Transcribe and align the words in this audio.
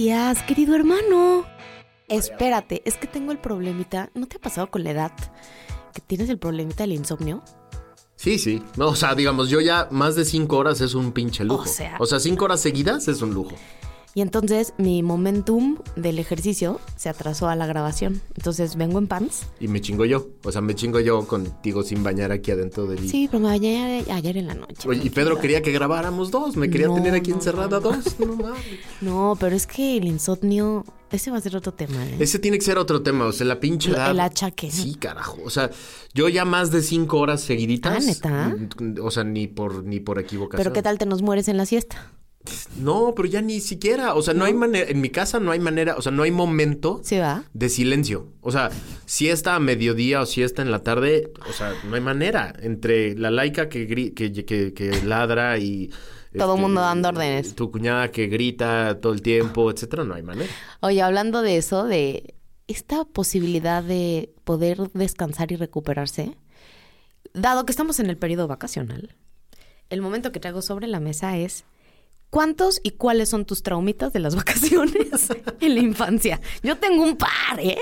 Días, 0.00 0.42
querido 0.42 0.74
hermano. 0.74 1.46
Espérate, 2.08 2.82
es 2.84 2.98
que 2.98 3.06
tengo 3.06 3.32
el 3.32 3.38
problemita. 3.38 4.10
¿No 4.14 4.26
te 4.26 4.36
ha 4.36 4.40
pasado 4.40 4.70
con 4.70 4.84
la 4.84 4.90
edad 4.90 5.12
que 5.94 6.02
tienes 6.06 6.28
el 6.28 6.38
problemita 6.38 6.82
del 6.84 6.92
insomnio? 6.92 7.42
Sí, 8.14 8.38
sí. 8.38 8.62
No, 8.76 8.88
o 8.88 8.94
sea, 8.94 9.14
digamos, 9.14 9.48
yo 9.48 9.60
ya 9.62 9.88
más 9.90 10.14
de 10.14 10.26
cinco 10.26 10.58
horas 10.58 10.82
es 10.82 10.94
un 10.94 11.12
pinche 11.12 11.44
lujo. 11.44 11.62
O 11.62 11.66
sea- 11.66 11.96
o 11.98 12.04
sea 12.04 12.20
cinco 12.20 12.44
horas 12.44 12.60
seguidas 12.60 13.08
es 13.08 13.22
un 13.22 13.32
lujo. 13.32 13.52
Y 14.16 14.22
entonces 14.22 14.72
mi 14.78 15.02
momentum 15.02 15.76
del 15.94 16.18
ejercicio 16.18 16.80
se 16.96 17.10
atrasó 17.10 17.50
a 17.50 17.54
la 17.54 17.66
grabación. 17.66 18.22
Entonces 18.34 18.76
vengo 18.76 18.98
en 18.98 19.08
pants. 19.08 19.42
Y 19.60 19.68
me 19.68 19.82
chingo 19.82 20.06
yo. 20.06 20.28
O 20.42 20.50
sea, 20.50 20.62
me 20.62 20.74
chingo 20.74 21.00
yo 21.00 21.26
contigo 21.26 21.82
sin 21.82 22.02
bañar 22.02 22.32
aquí 22.32 22.50
adentro 22.50 22.86
del... 22.86 23.06
Sí, 23.10 23.28
pero 23.30 23.40
me 23.42 23.48
bañé 23.50 24.06
ayer 24.10 24.38
en 24.38 24.46
la 24.46 24.54
noche. 24.54 24.88
Oye, 24.88 25.02
y 25.04 25.10
Pedro 25.10 25.38
quería 25.38 25.60
que 25.60 25.70
grabáramos 25.70 26.30
dos. 26.30 26.56
Me 26.56 26.70
quería 26.70 26.86
No, 26.86 26.94
tener 26.94 27.12
aquí 27.12 27.28
no, 27.28 27.36
encerrada 27.36 27.68
no. 27.78 27.80
dos. 27.80 28.18
No 28.18 28.36
mames. 28.36 28.56
No, 29.02 29.36
pero 29.38 29.54
es 29.54 29.66
que 29.66 29.98
el 29.98 30.04
insomnio, 30.06 30.86
ese 31.10 31.30
va 31.30 31.36
a 31.36 31.40
ser 31.42 31.54
otro 31.54 31.74
tema. 31.74 32.02
¿eh? 32.08 32.16
Ese 32.18 32.38
tiene 32.38 32.56
que 32.58 32.64
ser 32.64 32.78
otro 32.78 33.02
tema. 33.02 33.26
O 33.26 33.32
sea, 33.32 33.46
la 33.46 33.60
pinche 33.60 33.90
El- 33.90 33.96
edad. 33.96 34.10
el 34.12 34.20
achaque. 34.20 34.70
Sí, 34.70 34.94
carajo. 34.94 35.36
O 35.44 35.50
sea, 35.50 35.70
yo 36.14 36.30
ya 36.30 36.46
más 36.46 36.70
de 36.70 36.80
cinco 36.80 37.18
horas 37.18 37.42
seguiditas. 37.42 37.94
Ah, 37.94 38.00
¿neta? 38.00 38.56
mm, 38.80 38.94
O 39.02 39.10
sea, 39.10 39.24
ni 39.24 39.46
por, 39.46 39.84
ni 39.84 40.00
por 40.00 40.18
equivocación. 40.18 40.56
Pero 40.64 40.72
¿qué 40.72 40.80
tal 40.80 40.96
te 40.96 41.04
nos 41.04 41.20
mueres 41.20 41.48
en 41.48 41.58
la 41.58 41.66
siesta? 41.66 42.12
No, 42.78 43.12
pero 43.16 43.28
ya 43.28 43.40
ni 43.42 43.60
siquiera. 43.60 44.14
O 44.14 44.22
sea, 44.22 44.34
no, 44.34 44.44
hay 44.44 44.54
manera. 44.54 44.88
En 44.90 45.00
mi 45.00 45.10
casa 45.10 45.40
no 45.40 45.50
hay 45.52 45.58
manera. 45.60 45.96
O 45.96 46.02
sea, 46.02 46.12
no 46.12 46.22
hay 46.22 46.30
momento 46.30 47.00
¿Sí 47.04 47.18
va? 47.18 47.44
de 47.52 47.68
silencio. 47.68 48.28
O 48.40 48.52
sea, 48.52 48.70
si 49.04 49.28
está 49.28 49.54
a 49.54 49.60
mediodía 49.60 50.20
o 50.20 50.26
si 50.26 50.42
está 50.42 50.62
en 50.62 50.70
la 50.70 50.82
tarde, 50.82 51.32
o 51.48 51.52
sea, 51.52 51.72
no 51.88 51.94
hay 51.94 52.00
manera. 52.00 52.54
Entre 52.60 53.14
la 53.16 53.30
laica 53.30 53.68
que, 53.68 53.88
gri- 53.88 54.14
que, 54.14 54.32
que, 54.44 54.72
que 54.74 55.02
ladra 55.02 55.58
y. 55.58 55.90
este, 56.26 56.38
Todo 56.38 56.56
mundo 56.56 56.80
dando 56.80 57.08
órdenes. 57.08 57.54
Tu 57.54 57.70
cuñada 57.70 58.10
que 58.10 58.26
grita 58.26 58.98
todo 59.00 59.12
el 59.12 59.22
tiempo, 59.22 59.70
etcétera, 59.70 60.04
no 60.04 60.14
hay 60.14 60.22
manera. 60.22 60.50
Oye, 60.80 61.02
hablando 61.02 61.42
de 61.42 61.56
eso, 61.56 61.84
de 61.84 62.34
esta 62.68 63.04
posibilidad 63.04 63.82
de 63.82 64.32
poder 64.44 64.90
descansar 64.92 65.52
y 65.52 65.56
recuperarse, 65.56 66.36
dado 67.32 67.64
que 67.64 67.72
estamos 67.72 68.00
en 68.00 68.06
el 68.10 68.16
periodo 68.16 68.48
vacacional, 68.48 69.14
el 69.88 70.00
momento 70.02 70.32
que 70.32 70.40
traigo 70.40 70.62
sobre 70.62 70.88
la 70.88 70.98
mesa 70.98 71.36
es 71.38 71.64
¿cuántos 72.30 72.80
y 72.82 72.92
cuáles 72.92 73.28
son 73.28 73.44
tus 73.44 73.62
traumitas 73.62 74.12
de 74.12 74.20
las 74.20 74.34
vacaciones 74.36 75.28
en 75.60 75.74
la 75.74 75.80
infancia? 75.80 76.40
Yo 76.62 76.76
tengo 76.76 77.02
un 77.02 77.16
par, 77.16 77.58
¿eh? 77.58 77.78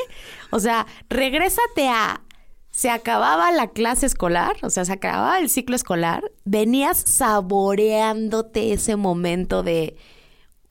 O 0.51 0.61
sea, 0.61 0.87
regrésate 1.09 1.89
a 1.89 2.23
se 2.71 2.91
acababa 2.91 3.53
la 3.53 3.69
clase 3.69 4.05
escolar, 4.05 4.57
o 4.63 4.69
sea, 4.69 4.85
se 4.85 4.93
acababa 4.93 5.39
el 5.39 5.49
ciclo 5.49 5.77
escolar, 5.77 6.33
venías 6.45 6.99
saboreándote 6.99 8.73
ese 8.73 8.97
momento 8.97 9.63
de 9.63 9.97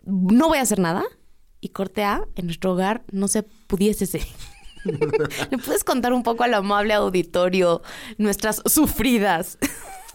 no 0.04 0.50
voy 0.50 0.58
a 0.58 0.64
hacer 0.64 0.80
nada 0.80 1.06
y 1.62 1.70
corte 1.70 2.04
A, 2.04 2.26
en 2.36 2.48
nuestro 2.48 2.74
hogar 2.74 3.04
no 3.12 3.30
se 3.30 3.44
pudiese 3.44 4.06
ser. 4.06 4.28
¿Le 5.50 5.58
puedes 5.58 5.86
contar 5.86 6.12
un 6.12 6.24
poco 6.24 6.44
al 6.44 6.54
amable 6.56 6.94
auditorio 6.94 7.82
nuestras 8.18 8.62
sufridas? 8.66 9.58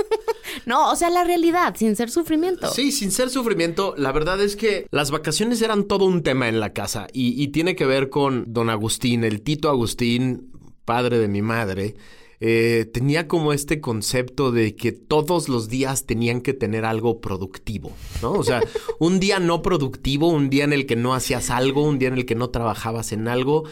no, 0.66 0.90
o 0.90 0.96
sea, 0.96 1.10
la 1.10 1.24
realidad, 1.24 1.74
sin 1.76 1.96
ser 1.96 2.10
sufrimiento. 2.10 2.68
Sí, 2.70 2.92
sin 2.92 3.10
ser 3.10 3.30
sufrimiento, 3.30 3.94
la 3.96 4.12
verdad 4.12 4.40
es 4.40 4.56
que 4.56 4.86
las 4.90 5.10
vacaciones 5.10 5.60
eran 5.62 5.84
todo 5.84 6.04
un 6.04 6.22
tema 6.22 6.48
en 6.48 6.60
la 6.60 6.72
casa 6.72 7.06
y, 7.12 7.40
y 7.42 7.48
tiene 7.48 7.76
que 7.76 7.86
ver 7.86 8.08
con 8.10 8.44
don 8.52 8.70
Agustín, 8.70 9.24
el 9.24 9.42
Tito 9.42 9.68
Agustín, 9.68 10.50
padre 10.84 11.18
de 11.18 11.28
mi 11.28 11.42
madre. 11.42 11.94
eh, 12.40 12.88
tenía 12.94 13.26
como 13.26 13.52
este 13.52 13.80
concepto 13.80 14.52
de 14.52 14.76
que 14.76 14.92
todos 14.92 15.48
los 15.48 15.68
días 15.68 16.06
tenían 16.06 16.40
que 16.40 16.54
tener 16.54 16.84
algo 16.84 17.20
productivo, 17.20 17.90
¿no? 18.22 18.32
O 18.32 18.44
sea, 18.44 18.60
un 19.00 19.18
día 19.18 19.40
no 19.40 19.60
productivo, 19.60 20.28
un 20.28 20.48
día 20.48 20.62
en 20.64 20.72
el 20.72 20.86
que 20.86 20.94
no 20.94 21.14
hacías 21.14 21.50
algo, 21.50 21.82
un 21.82 21.98
día 21.98 22.08
en 22.08 22.14
el 22.14 22.26
que 22.26 22.36
no 22.36 22.50
trabajabas 22.50 23.10
en 23.10 23.26
algo, 23.26 23.64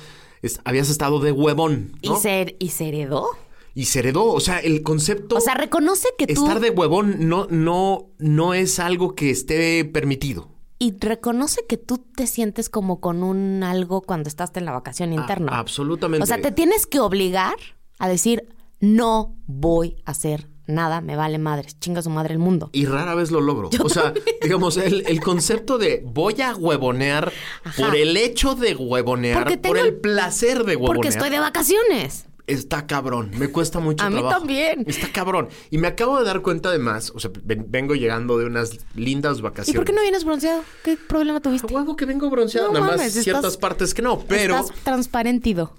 es- 0.42 0.60
habías 0.64 0.90
estado 0.90 1.20
de 1.20 1.30
huevón, 1.30 1.92
¿no? 2.02 2.16
¿Y, 2.16 2.20
se, 2.20 2.56
¿Y 2.58 2.68
se 2.70 2.88
heredó? 2.88 3.28
Y 3.76 3.84
se 3.84 3.98
heredó, 3.98 4.24
o 4.32 4.40
sea, 4.40 4.58
el 4.58 4.82
concepto... 4.82 5.36
O 5.36 5.40
sea, 5.40 5.54
reconoce 5.54 6.08
que 6.16 6.26
tú... 6.26 6.44
Estar 6.46 6.60
de 6.60 6.70
huevón 6.70 7.28
no, 7.28 7.46
no, 7.50 8.08
no 8.18 8.54
es 8.54 8.78
algo 8.78 9.14
que 9.14 9.30
esté 9.30 9.84
permitido. 9.84 10.48
Y 10.78 10.96
reconoce 10.98 11.66
que 11.68 11.76
tú 11.76 11.98
te 11.98 12.26
sientes 12.26 12.70
como 12.70 13.00
con 13.00 13.22
un 13.22 13.62
algo 13.62 14.00
cuando 14.00 14.28
estás 14.30 14.50
en 14.54 14.64
la 14.64 14.72
vacación 14.72 15.12
interna. 15.12 15.52
A- 15.52 15.58
absolutamente. 15.58 16.22
O 16.24 16.26
sea, 16.26 16.40
te 16.40 16.52
tienes 16.52 16.86
que 16.86 17.00
obligar 17.00 17.54
a 17.98 18.08
decir, 18.08 18.48
no 18.80 19.36
voy 19.46 19.96
a 20.06 20.12
hacer 20.12 20.48
nada, 20.66 21.00
me 21.02 21.14
vale 21.14 21.38
madres, 21.38 21.78
chinga 21.78 22.00
su 22.02 22.08
madre 22.10 22.32
el 22.32 22.38
mundo. 22.40 22.70
Y 22.72 22.86
rara 22.86 23.14
vez 23.14 23.30
lo 23.30 23.40
logro. 23.42 23.68
o 23.84 23.88
sea, 23.90 24.14
digamos, 24.42 24.78
el, 24.78 25.04
el 25.06 25.20
concepto 25.20 25.76
de 25.78 26.02
voy 26.04 26.40
a 26.40 26.54
huevonear 26.56 27.30
Ajá. 27.62 27.82
por 27.86 27.94
el 27.94 28.16
hecho 28.16 28.54
de 28.54 28.74
huevonear, 28.74 29.38
Porque 29.44 29.58
por 29.58 29.76
tengo 29.76 29.86
el- 29.86 29.96
placer 30.00 30.64
de 30.64 30.76
huevonear. 30.76 30.94
Porque 30.96 31.08
estoy 31.08 31.28
de 31.28 31.38
vacaciones. 31.40 32.26
Está 32.46 32.86
cabrón, 32.86 33.32
me 33.38 33.48
cuesta 33.48 33.80
mucho 33.80 34.04
A 34.04 34.08
mí 34.08 34.16
trabajo. 34.16 34.38
también. 34.38 34.84
Está 34.86 35.10
cabrón. 35.10 35.48
Y 35.70 35.78
me 35.78 35.88
acabo 35.88 36.16
de 36.18 36.24
dar 36.24 36.42
cuenta 36.42 36.68
además, 36.68 37.10
o 37.14 37.18
sea, 37.18 37.30
ven- 37.42 37.66
vengo 37.68 37.94
llegando 37.96 38.38
de 38.38 38.46
unas 38.46 38.78
lindas 38.94 39.38
¿Y 39.38 39.42
vacaciones. 39.42 39.76
por 39.76 39.84
qué 39.84 39.92
no 39.92 40.00
vienes 40.02 40.24
bronceado? 40.24 40.62
¿Qué 40.84 40.96
problema 40.96 41.38
A 41.38 41.42
tuviste? 41.42 41.74
huevo 41.74 41.96
que 41.96 42.04
vengo 42.04 42.30
bronceado, 42.30 42.72
No 42.72 42.80
nada 42.80 42.96
más 42.98 43.12
ciertas 43.12 43.56
partes 43.56 43.94
que 43.94 44.02
no, 44.02 44.20
pero 44.20 44.56
Estás 44.58 44.76
transparentido. 44.84 45.72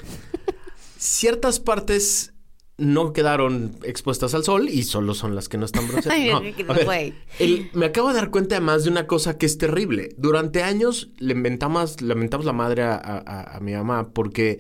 ciertas 0.98 1.60
partes 1.60 2.34
no 2.78 3.12
quedaron 3.12 3.76
expuestas 3.84 4.36
al 4.36 4.44
sol 4.44 4.70
y 4.70 4.84
solo 4.84 5.16
son 5.16 5.34
las 5.36 5.50
que 5.50 5.58
no 5.58 5.66
están 5.66 5.88
bronceadas. 5.88 6.20
Ay, 6.20 6.30
No, 6.30 6.74
a 6.74 6.74
ver, 6.86 7.14
el- 7.40 7.70
me 7.74 7.88
acabo 7.88 8.10
de 8.10 8.16
dar 8.16 8.30
cuenta 8.30 8.56
además 8.58 8.84
de 8.84 8.92
una 8.92 9.08
cosa 9.08 9.38
que 9.38 9.46
es 9.48 9.58
terrible. 9.58 10.10
Durante 10.18 10.64
años 10.64 11.10
le 11.18 11.34
mentamos, 11.34 12.02
lamentamos 12.02 12.46
la 12.46 12.54
madre 12.54 12.84
a, 12.84 12.96
a- 12.96 13.56
a 13.58 13.60
mi 13.62 13.74
mamá 13.74 14.10
porque 14.12 14.60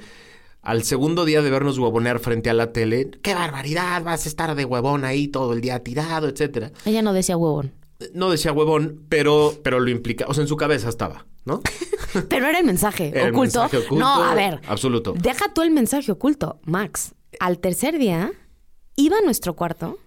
al 0.62 0.84
segundo 0.84 1.23
día 1.25 1.41
de 1.41 1.50
vernos 1.50 1.78
huevonear 1.78 2.19
frente 2.19 2.50
a 2.50 2.53
la 2.53 2.73
tele, 2.73 3.09
¡qué 3.22 3.34
barbaridad! 3.34 4.03
Vas 4.03 4.25
a 4.25 4.29
estar 4.29 4.53
de 4.56 4.66
huevón 4.66 5.06
ahí 5.06 5.28
todo 5.28 5.53
el 5.53 5.62
día 5.62 5.81
tirado, 5.84 6.28
etcétera. 6.28 6.72
Ella 6.85 7.01
no 7.01 7.13
decía 7.13 7.38
huevón. 7.38 7.73
No 8.13 8.29
decía 8.29 8.52
huevón, 8.52 9.05
pero, 9.09 9.53
pero 9.64 9.79
lo 9.79 9.90
implica, 9.90 10.26
o 10.28 10.34
sea, 10.34 10.41
en 10.43 10.47
su 10.47 10.55
cabeza 10.58 10.87
estaba, 10.90 11.26
¿no? 11.46 11.61
Pero 12.29 12.47
era 12.47 12.59
el 12.59 12.66
mensaje 12.66 13.09
Era 13.09 13.23
el 13.28 13.34
oculto. 13.34 13.59
mensaje 13.61 13.78
oculto, 13.85 14.03
No, 14.03 14.23
a 14.23 14.34
ver. 14.34 14.61
absoluto. 14.67 15.14
Deja 15.17 15.52
tú 15.53 15.61
el 15.61 15.72
mensaje 15.72 16.11
oculto, 16.11 16.59
Max. 16.64 17.14
Al 17.40 17.59
tercer 17.59 17.97
día, 17.99 18.31
iba 18.96 19.17
a 19.17 19.22
nuestro 19.22 19.55
cuarto 19.55 19.97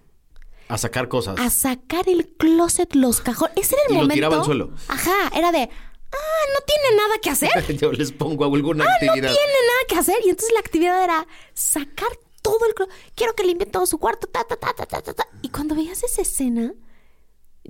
A 0.67 0.77
sacar 0.77 1.07
cosas. 1.09 1.37
a 1.39 1.49
sacar 1.49 2.07
el 2.09 2.27
closet, 2.37 2.95
los 2.95 3.21
cajones. 3.21 3.55
Ese 3.57 3.75
era 3.75 3.83
el 3.87 3.91
Y 3.91 3.93
lo 3.95 4.01
momento. 4.01 4.13
tiraba 4.15 4.37
al 4.39 4.45
suelo. 4.45 4.71
Ajá, 4.87 5.29
era 5.37 5.51
de, 5.51 5.69
ah, 6.13 6.43
no 6.53 6.59
tiene 6.65 6.97
nada 6.97 7.17
que 7.21 7.29
hacer. 7.29 7.77
Yo 7.77 7.91
les 7.91 8.11
pongo 8.11 8.45
alguna 8.45 8.83
Ah, 8.83 8.87
no 8.87 8.93
actividad. 8.93 9.33
tiene 9.33 9.53
nada 9.67 9.79
que 9.87 9.95
hacer. 9.95 10.15
Y 10.25 10.29
entonces 10.29 10.53
la 10.53 10.59
actividad 10.59 11.03
era 11.03 11.27
sacar 11.53 12.09
todo 12.41 12.65
el. 12.65 12.73
Quiero 13.15 13.33
que 13.35 13.43
limpie 13.43 13.65
todo 13.67 13.85
su 13.85 13.97
cuarto, 13.97 14.27
ta, 14.27 14.43
ta, 14.43 14.55
ta, 14.57 14.73
ta, 14.73 14.85
ta, 14.85 15.13
ta. 15.13 15.27
Y 15.41 15.49
cuando 15.49 15.75
veías 15.75 16.03
esa 16.03 16.21
escena, 16.21 16.73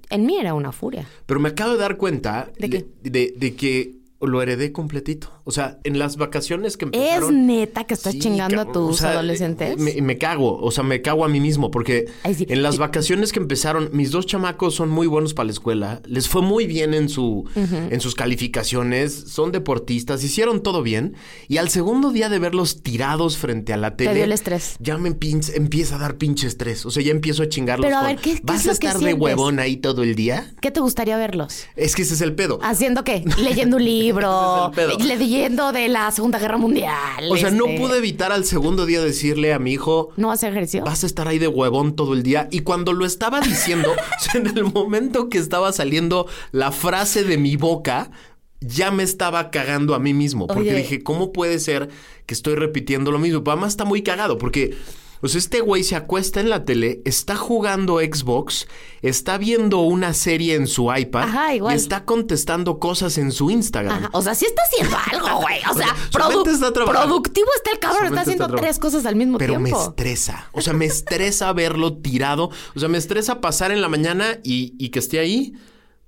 en 0.10 0.26
mí 0.26 0.38
era 0.38 0.54
una 0.54 0.72
furia. 0.72 1.08
Pero 1.26 1.40
me 1.40 1.50
acabo 1.50 1.74
de 1.74 1.78
dar 1.80 1.98
cuenta 1.98 2.52
de, 2.58 2.86
de 3.02 3.56
que 3.56 4.01
lo 4.22 4.42
heredé 4.42 4.72
completito. 4.72 5.32
O 5.44 5.52
sea, 5.52 5.80
en 5.84 6.00
las 6.00 6.18
vacaciones 6.18 6.78
que 6.78 6.86
¿Es 6.86 6.92
empezaron... 6.94 7.48
neta 7.48 7.84
que 7.86 7.94
estás 7.94 8.14
Sí, 8.14 8.20
chingando 8.20 8.62
a 8.62 8.66
tus 8.72 8.92
O 8.92 8.94
sea, 8.94 9.12
adolescentes? 9.12 9.78
Me, 9.78 10.02
me 10.02 10.18
cago, 10.18 10.60
o 10.62 10.72
sea, 10.72 10.84
me 10.84 11.02
cago 11.02 11.26
a 11.26 11.28
mí 11.30 11.40
mismo 11.40 11.72
porque 11.72 12.06
Ay, 12.24 12.36
sí. 12.36 12.46
en 12.50 12.62
las 12.64 12.78
vacaciones 12.78 13.32
que 13.32 13.40
empezaron, 13.40 13.90
mis 13.94 14.12
dos 14.12 14.26
chamacos 14.26 14.76
son 14.76 14.90
muy 14.90 15.08
buenos 15.08 15.34
para 15.34 15.46
la 15.48 15.52
escuela, 15.54 16.02
les 16.06 16.28
fue 16.30 16.42
muy 16.42 16.68
bien 16.68 16.94
en 16.94 17.10
su 17.10 17.46
en 17.56 18.00
sus 18.02 18.16
calificaciones, 18.16 19.14
son 19.28 19.52
deportistas, 19.52 20.24
hicieron 20.24 20.62
todo 20.62 20.84
bien 20.84 21.16
y 21.48 21.58
al 21.58 21.70
segundo 21.70 22.12
día 22.12 22.30
de 22.30 22.40
verlos 22.40 22.84
tirados 22.84 23.38
frente 23.38 23.74
a 23.74 23.78
la 23.78 23.96
tele, 23.96 24.14
dio 24.16 24.24
el 24.26 24.32
estrés. 24.32 24.76
Ya 24.80 24.98
me 24.98 25.10
empieza 25.10 25.96
a 25.96 26.00
dar 26.00 26.18
pinche 26.18 26.48
estrés, 26.48 26.86
o 26.86 26.92
sea, 26.92 27.02
ya 27.04 27.12
empiezo 27.12 27.44
a 27.44 27.50
chingarlos. 27.50 27.86
Pero 27.86 27.98
a 27.98 28.02
con, 28.02 28.08
ver, 28.10 28.18
¿qué- 28.20 28.34
qué 28.36 28.42
¿Vas 28.44 28.62
es 28.62 28.66
lo 28.66 28.72
a 28.74 28.76
que 28.78 28.88
estar 28.88 29.02
de 29.02 29.14
huevón 29.14 29.60
ahí 29.60 29.78
todo 29.78 30.04
el 30.04 30.16
día? 30.16 30.54
¿Qué 30.62 30.70
te 30.72 30.80
gustaría 30.80 31.18
verlos? 31.18 31.66
Es 31.76 31.96
que 31.96 32.02
ese 32.02 32.14
es 32.16 32.22
el 32.22 32.36
pedo. 32.36 32.60
¿Haciendo 32.62 33.04
qué? 33.04 33.24
Leyendo 33.38 33.78
un 33.78 33.86
libro, 33.86 34.11
Pedo. 34.14 34.98
leyendo 35.00 35.72
de 35.72 35.88
la 35.90 36.12
Segunda 36.12 36.40
Guerra 36.40 36.58
Mundial. 36.58 37.30
O 37.30 37.38
sea, 37.38 37.52
no 37.52 37.66
este, 37.66 37.80
pude 37.80 37.98
evitar 37.98 38.32
al 38.32 38.46
segundo 38.46 38.86
día 38.86 39.02
decirle 39.02 39.54
a 39.54 39.60
mi 39.60 39.74
hijo, 39.74 40.10
¿No 40.18 40.32
hacer 40.32 40.52
ejercicio? 40.52 40.84
vas 40.84 41.04
a 41.04 41.08
estar 41.08 41.28
ahí 41.28 41.40
de 41.40 41.48
huevón 41.48 41.96
todo 41.96 42.14
el 42.14 42.24
día. 42.24 42.48
Y 42.52 42.60
cuando 42.62 42.94
lo 42.94 43.06
estaba 43.06 43.42
diciendo, 43.42 43.92
en 44.34 44.48
el 44.48 44.66
momento 44.66 45.30
que 45.30 45.38
estaba 45.38 45.72
saliendo 45.72 46.28
la 46.52 46.72
frase 46.72 47.24
de 47.24 47.38
mi 47.38 47.56
boca, 47.56 48.12
ya 48.60 48.92
me 48.92 49.04
estaba 49.04 49.50
cagando 49.50 49.96
a 49.96 50.00
mí 50.00 50.14
mismo. 50.14 50.48
Porque 50.48 50.70
Oye. 50.70 50.76
dije, 50.76 51.04
¿cómo 51.04 51.32
puede 51.32 51.60
ser 51.60 51.90
que 52.26 52.34
estoy 52.34 52.56
repitiendo 52.56 53.12
lo 53.12 53.20
mismo? 53.20 53.42
Además 53.46 53.70
está 53.70 53.86
muy 53.86 54.04
cagado 54.04 54.38
porque... 54.38 54.78
O 55.22 55.28
sea, 55.28 55.40
este 55.40 55.62
güey 55.62 55.84
se 55.84 55.96
acuesta 55.96 56.40
en 56.40 56.50
la 56.50 56.66
tele, 56.66 57.02
está 57.06 57.36
jugando 57.36 58.00
Xbox, 58.00 58.68
está 59.02 59.38
viendo 59.38 59.80
una 59.82 60.14
serie 60.14 60.56
en 60.56 60.66
su 60.68 60.92
iPad 60.94 61.24
Ajá, 61.24 61.54
igual. 61.56 61.74
y 61.74 61.78
está 61.78 62.06
contestando 62.06 62.80
cosas 62.80 63.18
en 63.20 63.32
su 63.32 63.52
Instagram. 63.52 63.96
Ajá, 64.06 64.10
O 64.14 64.22
sea, 64.22 64.34
sí 64.36 64.46
está 64.46 64.62
haciendo 64.64 64.98
algo, 65.12 65.42
güey. 65.42 65.60
O 65.70 65.76
sea, 65.76 65.96
produ- 66.12 66.48
está 66.50 66.72
productivo 66.86 67.48
está 67.56 67.72
el 67.72 67.80
cabrón. 67.80 68.06
Está 68.08 68.22
haciendo 68.22 68.46
está 68.46 68.58
tres 68.58 68.80
cosas 68.80 69.06
al 69.06 69.16
mismo 69.16 69.38
Pero 69.38 69.60
me 69.60 69.70
tiempo. 69.70 69.90
estresa. 69.90 70.50
O 70.54 70.62
sea, 70.62 70.74
me 70.74 70.86
estresa 70.86 71.54
verlo 71.54 71.98
tirado. 71.98 72.50
O 72.76 72.80
sea, 72.80 72.90
me 72.90 72.98
estresa 72.98 73.42
pasar 73.42 73.72
en 73.72 73.82
la 73.82 73.90
mañana 73.90 74.40
y, 74.44 74.74
y 74.80 74.90
que 74.90 75.00
esté 75.00 75.20
ahí, 75.20 75.54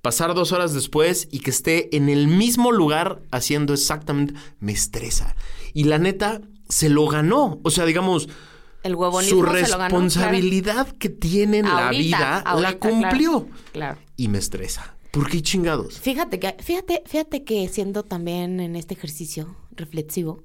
pasar 0.02 0.34
dos 0.34 0.52
horas 0.52 0.74
después 0.74 1.28
y 1.30 1.38
que 1.40 1.50
esté 1.50 1.96
en 1.96 2.08
el 2.08 2.26
mismo 2.26 2.72
lugar 2.72 3.20
haciendo 3.30 3.74
exactamente. 3.74 4.34
Me 4.60 4.72
estresa. 4.72 5.36
Y 5.72 5.84
la 5.84 5.98
neta, 5.98 6.40
se 6.68 6.88
lo 6.88 7.06
ganó. 7.06 7.60
O 7.62 7.70
sea, 7.70 7.84
digamos, 7.86 8.28
El 8.84 8.94
huevonismo 8.94 9.40
su 9.40 9.44
se 9.44 9.46
lo 9.46 9.50
ganó, 9.50 9.64
claro. 9.66 9.82
responsabilidad 9.82 10.86
que 10.98 11.08
tiene 11.08 11.58
en 11.58 11.64
la 11.66 11.90
vida 11.90 12.38
ahorita, 12.40 12.70
la 12.70 12.78
cumplió. 12.78 13.46
Claro. 13.46 13.56
claro. 13.72 13.98
Y 14.16 14.28
me 14.28 14.38
estresa. 14.38 14.94
¿Por 15.10 15.28
qué 15.28 15.42
chingados? 15.42 15.98
Fíjate 16.00 16.38
que, 16.38 16.56
fíjate, 16.60 17.02
fíjate 17.06 17.44
que 17.44 17.68
siendo 17.68 18.02
también 18.04 18.60
en 18.60 18.76
este 18.76 18.94
ejercicio 18.94 19.56
reflexivo, 19.72 20.42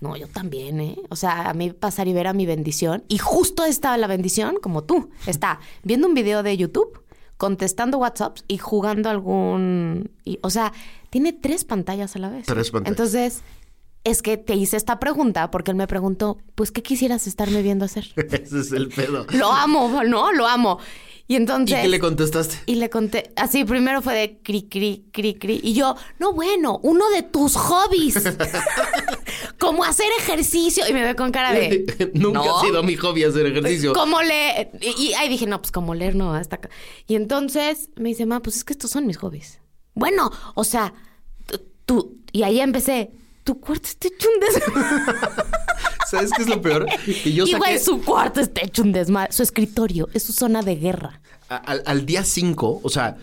no, 0.00 0.16
yo 0.16 0.28
también, 0.28 0.80
¿eh? 0.80 0.96
O 1.10 1.16
sea, 1.16 1.50
a 1.50 1.54
mí 1.54 1.70
pasar 1.72 2.06
y 2.08 2.12
ver 2.12 2.26
a 2.26 2.32
mi 2.32 2.46
bendición, 2.46 3.04
y 3.08 3.18
justo 3.18 3.64
estaba 3.64 3.96
la 3.98 4.06
bendición, 4.06 4.56
como 4.62 4.84
tú, 4.84 5.10
está 5.26 5.60
viendo 5.82 6.06
un 6.06 6.14
video 6.14 6.42
de 6.42 6.56
YouTube, 6.56 7.02
contestando 7.36 7.98
WhatsApps 7.98 8.44
y 8.48 8.58
jugando 8.58 9.08
algún... 9.10 10.10
y- 10.24 10.38
o 10.42 10.50
sea, 10.50 10.72
tiene 11.08 11.32
tres 11.32 11.64
pantallas 11.64 12.14
a 12.14 12.18
la 12.18 12.28
vez. 12.28 12.46
Tres 12.46 12.70
pantallas. 12.70 12.90
Entonces, 12.92 13.42
es 14.04 14.22
que 14.22 14.36
te 14.36 14.54
hice 14.54 14.76
esta 14.76 14.98
pregunta 14.98 15.50
porque 15.50 15.70
él 15.72 15.76
me 15.76 15.86
preguntó, 15.86 16.38
pues, 16.54 16.70
¿qué 16.72 16.82
quisieras 16.82 17.26
estarme 17.26 17.62
viendo 17.62 17.84
hacer? 17.84 18.06
Ese 18.16 18.60
es 18.60 18.72
el 18.72 18.88
pedo. 18.88 19.26
Lo 19.32 19.52
amo, 19.52 20.02
¿no? 20.04 20.32
Lo 20.32 20.46
amo. 20.46 20.78
Y 21.28 21.34
¿Y 21.34 21.36
entonces... 21.36 21.78
qué 21.80 21.86
le 21.88 22.00
contestaste? 22.00 22.56
Y 22.66 22.74
le 22.74 22.90
conté, 22.90 23.30
así 23.36 23.64
primero 23.64 24.02
fue 24.02 24.14
de 24.14 24.38
cri, 24.42 24.62
cri, 24.62 25.04
cri, 25.12 25.34
cri. 25.34 25.60
Y 25.62 25.74
yo, 25.74 25.94
no, 26.18 26.32
bueno, 26.32 26.80
uno 26.82 27.08
de 27.10 27.22
tus 27.22 27.54
hobbies. 27.56 28.14
Como 29.58 29.84
hacer 29.84 30.06
ejercicio. 30.18 30.84
Y 30.88 30.92
me 30.92 31.02
ve 31.02 31.14
con 31.14 31.30
cara 31.30 31.52
de. 31.52 32.10
Nunca 32.14 32.40
"No". 32.40 32.58
ha 32.58 32.60
sido 32.62 32.82
mi 32.82 32.96
hobby 32.96 33.24
hacer 33.24 33.46
ejercicio. 33.46 33.92
Como 33.92 34.20
leer. 34.22 34.70
Y, 34.80 35.02
y 35.10 35.14
ahí 35.14 35.28
dije, 35.28 35.46
no, 35.46 35.60
pues 35.60 35.70
como 35.70 35.94
leer 35.94 36.16
no, 36.16 36.34
hasta 36.34 36.56
acá. 36.56 36.70
Y 37.06 37.14
entonces 37.14 37.90
me 37.96 38.08
dice, 38.08 38.26
ma, 38.26 38.40
pues 38.40 38.56
es 38.56 38.64
que 38.64 38.72
estos 38.72 38.90
son 38.90 39.06
mis 39.06 39.18
hobbies. 39.18 39.60
Bueno, 39.94 40.30
o 40.54 40.64
sea, 40.64 40.94
tú- 41.46 41.60
tú. 41.86 42.18
Y 42.32 42.42
ahí 42.42 42.60
empecé. 42.60 43.10
Tu 43.50 43.58
cuarto 43.60 43.88
está 43.88 44.06
hecho 44.06 44.28
un 44.32 44.40
desmadre. 44.40 45.18
¿Sabes 46.08 46.30
qué 46.36 46.42
es 46.42 46.48
lo 46.48 46.62
peor? 46.62 46.86
Que 47.04 47.32
yo 47.32 47.44
y 47.46 47.54
güey, 47.54 47.72
saqué 47.72 47.78
su 47.80 48.00
cuarto 48.04 48.38
está 48.40 48.60
hecho 48.62 48.82
un 48.82 48.92
desmadre. 48.92 49.32
Su 49.32 49.42
escritorio 49.42 50.08
es 50.14 50.22
su 50.22 50.32
zona 50.32 50.62
de 50.62 50.76
guerra. 50.76 51.20
al, 51.48 51.82
al 51.84 52.06
día 52.06 52.22
5, 52.22 52.80
o 52.84 52.88
sea, 52.88 53.16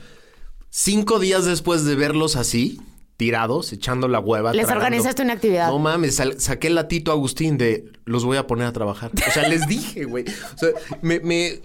cinco 0.70 1.20
días 1.20 1.46
después 1.46 1.86
de 1.86 1.96
verlos 1.96 2.36
así, 2.36 2.82
tirados, 3.16 3.72
echando 3.72 4.10
la 4.10 4.20
hueva. 4.20 4.52
Les 4.52 4.66
tragando. 4.66 4.86
organizaste 4.86 5.22
una 5.22 5.32
actividad. 5.34 5.70
No 5.70 5.80
mames, 5.80 6.16
sal- 6.18 6.42
saqué 6.42 6.68
el 6.68 6.76
latito 6.76 7.12
a 7.12 7.14
Agustín 7.14 7.58
de 7.58 7.86
los 8.04 8.26
voy 8.26 8.36
a 8.36 8.46
poner 8.48 8.68
a 8.68 8.74
trabajar. 8.74 9.12
O 9.16 9.32
sea, 9.32 9.48
les 9.48 9.66
dije, 9.70 10.04
güey. 10.04 10.26
O 10.56 10.58
sea, 10.58 10.70
me, 11.02 11.22
me- 11.22 11.62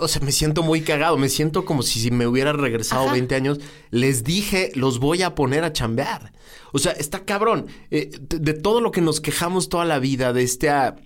o 0.00 0.08
sea, 0.08 0.22
me 0.22 0.32
siento 0.32 0.62
muy 0.62 0.80
cagado. 0.82 1.16
Me 1.16 1.28
siento 1.28 1.64
como 1.64 1.82
si, 1.82 2.00
si 2.00 2.10
me 2.10 2.26
hubiera 2.26 2.52
regresado 2.52 3.04
Ajá. 3.04 3.12
20 3.12 3.34
años. 3.34 3.60
Les 3.90 4.24
dije, 4.24 4.72
los 4.74 4.98
voy 4.98 5.22
a 5.22 5.34
poner 5.34 5.64
a 5.64 5.72
chambear. 5.72 6.32
O 6.72 6.78
sea, 6.78 6.92
está 6.92 7.24
cabrón. 7.24 7.66
Eh, 7.90 8.10
de, 8.20 8.52
todo 8.54 8.80
lo 8.80 8.90
que 8.90 9.00
nos 9.00 9.20
quejamos 9.20 9.68
toda 9.68 9.84
la 9.84 9.98
vida, 9.98 10.32
de 10.32 10.42
esta, 10.42 10.96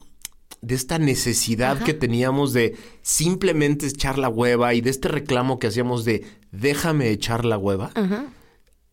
de 0.63 0.75
esta 0.75 0.99
necesidad 0.99 1.77
Ajá. 1.77 1.85
que 1.85 1.95
teníamos 1.95 2.53
de 2.53 2.77
simplemente 3.03 3.87
echar 3.87 4.19
la 4.19 4.29
hueva 4.29 4.75
y 4.75 4.81
de 4.81 4.91
este 4.91 5.09
reclamo 5.09 5.59
que 5.59 5.69
hacíamos 5.69 6.05
de 6.05 6.25
déjame 6.51 7.11
echar 7.11 7.45
la 7.45 7.59
hueva. 7.59 7.91
Ajá. 7.95 8.27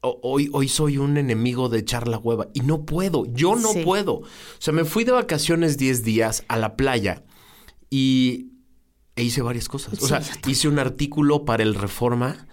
Hoy, 0.01 0.49
hoy 0.53 0.69
soy 0.69 0.99
un 0.99 1.17
enemigo 1.17 1.69
de 1.69 1.79
echar 1.79 2.07
la 2.07 2.17
hueva 2.19 2.47
y 2.53 2.59
no 2.61 2.85
puedo, 2.85 3.25
yo 3.33 3.55
no 3.55 3.73
Sí. 3.73 3.81
puedo. 3.83 4.13
O 4.19 4.23
sea, 4.59 4.73
me 4.73 4.85
fui 4.85 5.03
de 5.03 5.11
vacaciones 5.11 5.77
10 5.77 6.03
días 6.03 6.43
a 6.47 6.55
la 6.57 6.75
playa 6.77 7.23
y 7.89 8.51
e 9.17 9.23
hice 9.23 9.41
varias 9.41 9.67
cosas. 9.67 9.93
O 9.95 9.97
Sí, 10.01 10.07
sea, 10.07 10.21
hice 10.47 10.67
un 10.69 10.79
artículo 10.79 11.43
para 11.43 11.63
el 11.63 11.75
Reforma 11.75 12.47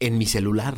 en 0.00 0.18
mi 0.18 0.26
celular. 0.26 0.74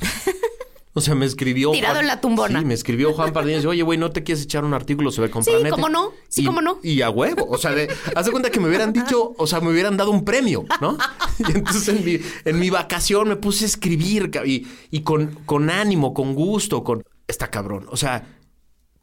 O 0.93 1.01
sea, 1.01 1.15
me 1.15 1.25
escribió. 1.27 1.71
Tirado 1.73 1.99
en 2.01 2.07
la 2.07 2.21
tumbona. 2.21 2.61
Sí, 2.61 2.65
me 2.67 2.75
escribió 2.75 3.13
Juan 3.15 3.33
Pardines. 3.33 3.59
Dice, 3.63 3.69
Oye, 3.69 3.83
güey, 3.83 3.99
¿no 3.99 4.11
te 4.13 4.23
quieres 4.23 4.45
echar 4.45 4.65
un 4.65 4.75
artículo 4.75 5.11
sobre 5.11 5.31
Compranet? 5.31 5.71
cómo 5.73 5.89
no. 5.89 6.13
Sí, 6.29 6.43
Y- 6.43 6.45
cómo 6.45 6.61
no. 6.61 6.79
Y 6.83 7.01
a 7.03 7.11
huevo. 7.11 7.47
O 7.49 7.59
sea, 7.59 7.73
de, 7.73 7.89
haz 8.15 8.27
de 8.27 8.31
cuenta 8.31 8.51
que 8.51 8.61
me 8.61 8.69
hubieran 8.69 8.93
dicho, 8.93 9.35
o 9.39 9.47
sea, 9.47 9.61
me 9.61 9.71
hubieran 9.71 9.97
dado 9.97 10.11
un 10.11 10.25
premio, 10.25 10.65
¿no? 10.81 10.97
Y 11.39 11.51
entonces 11.51 11.89
en 11.89 12.05
mi, 12.05 12.19
en 12.45 12.59
mi 12.61 12.71
vacación 12.71 13.29
me 13.29 13.35
puse 13.37 13.65
a 13.65 13.67
escribir 13.69 14.31
y, 14.47 14.67
y 14.93 15.01
con, 15.01 15.35
con 15.47 15.69
ánimo, 15.71 16.15
con 16.15 16.35
gusto, 16.35 16.85
con. 16.85 17.03
Está 17.27 17.51
cabrón. 17.51 17.87
O 17.91 17.97
sea, 17.97 18.29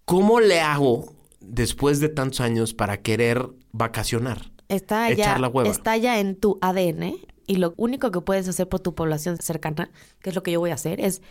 ¿cómo 0.05 0.39
le 0.39 0.61
hago 0.61 1.13
después 1.41 1.99
de 1.99 2.07
tantos 2.09 2.39
años 2.39 2.73
para 2.73 3.01
querer 3.01 3.49
vacacionar? 3.73 4.51
Está 4.75 5.09
Echar 5.09 5.35
ya, 5.35 5.39
la 5.39 5.47
hueva. 5.49 5.69
está 5.69 5.97
ya 5.97 6.19
en 6.19 6.35
tu 6.35 6.57
ADN 6.61 7.15
y 7.47 7.55
lo 7.57 7.73
único 7.77 8.09
que 8.11 8.21
puedes 8.21 8.47
hacer 8.47 8.67
por 8.69 8.79
tu 8.79 8.95
población 8.95 9.37
cercana, 9.37 9.89
que 10.21 10.29
es 10.29 10.35
lo 10.35 10.43
que 10.43 10.51
yo 10.51 10.59
voy 10.59 10.71
a 10.71 10.75
hacer, 10.75 10.99
es 11.01 11.21